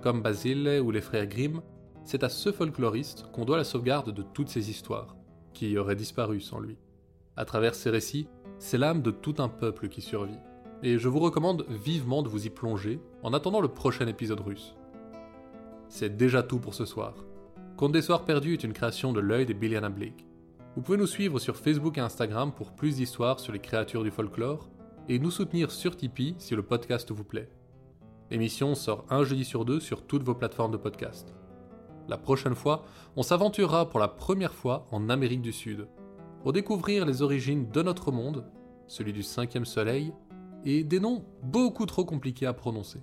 Comme 0.02 0.24
Basile 0.24 0.82
ou 0.84 0.90
les 0.90 1.02
frères 1.02 1.28
Grimm, 1.28 1.62
c'est 2.04 2.24
à 2.24 2.30
ce 2.30 2.52
folkloriste 2.52 3.28
qu'on 3.32 3.46
doit 3.46 3.58
la 3.58 3.64
sauvegarde 3.64 4.12
de 4.12 4.24
toutes 4.24 4.50
ces 4.50 4.72
histoires, 4.72 5.16
qui 5.54 5.78
auraient 5.78 5.96
disparu 5.96 6.42
sans 6.42 6.60
lui. 6.60 6.80
À 7.38 7.46
travers 7.46 7.76
ces 7.76 7.92
récits, 7.92 8.28
c'est 8.58 8.80
l'âme 8.80 9.04
de 9.04 9.12
tout 9.12 9.36
un 9.38 9.50
peuple 9.50 9.88
qui 9.88 10.02
survit. 10.02 10.40
Et 10.82 10.98
je 10.98 11.10
vous 11.10 11.20
recommande 11.20 11.64
vivement 11.70 12.24
de 12.24 12.28
vous 12.28 12.48
y 12.48 12.50
plonger 12.50 13.00
en 13.22 13.34
attendant 13.34 13.62
le 13.62 13.68
prochain 13.68 14.08
épisode 14.08 14.40
russe. 14.40 14.74
C'est 15.90 16.18
déjà 16.18 16.42
tout 16.42 16.58
pour 16.58 16.74
ce 16.74 16.86
soir. 16.86 17.14
Conte 17.78 17.92
des 17.92 18.02
Soirs 18.02 18.26
Perdus 18.26 18.54
est 18.54 18.64
une 18.64 18.74
création 18.74 19.14
de 19.14 19.20
l'œil 19.20 19.46
de 19.46 19.54
Biliana 19.54 19.90
Blake. 19.90 20.26
Vous 20.80 20.86
pouvez 20.86 20.98
nous 20.98 21.08
suivre 21.08 21.40
sur 21.40 21.58
Facebook 21.58 21.98
et 21.98 22.02
Instagram 22.02 22.54
pour 22.54 22.72
plus 22.72 22.96
d'histoires 22.96 23.42
sur 23.42 23.52
les 23.52 23.60
créatures 23.60 24.06
du 24.06 24.12
folklore 24.12 24.70
et 25.10 25.20
nous 25.20 25.30
soutenir 25.30 25.72
sur 25.72 25.98
Tipeee 25.98 26.36
si 26.38 26.56
le 26.56 26.64
podcast 26.64 27.12
vous 27.12 27.26
plaît. 27.26 27.50
L'émission 28.32 28.76
sort 28.76 29.04
un 29.10 29.26
jeudi 29.26 29.44
sur 29.44 29.66
deux 29.66 29.82
sur 29.82 30.08
toutes 30.08 30.24
vos 30.24 30.36
plateformes 30.36 30.72
de 30.72 30.78
podcast. 30.78 31.36
La 32.08 32.18
prochaine 32.18 32.56
fois, 32.56 32.86
on 33.18 33.24
s'aventurera 33.24 33.90
pour 33.90 34.00
la 34.00 34.08
première 34.08 34.54
fois 34.54 34.88
en 34.92 35.10
Amérique 35.10 35.42
du 35.42 35.52
Sud 35.52 35.90
pour 36.44 36.54
découvrir 36.54 37.06
les 37.06 37.22
origines 37.24 37.70
de 37.70 37.82
notre 37.82 38.14
monde, 38.14 38.46
celui 38.88 39.12
du 39.12 39.22
cinquième 39.22 39.66
soleil, 39.66 40.14
et 40.64 40.86
des 40.86 41.02
noms 41.02 41.26
beaucoup 41.44 41.88
trop 41.88 42.06
compliqués 42.06 42.46
à 42.46 42.54
prononcer. 42.54 43.02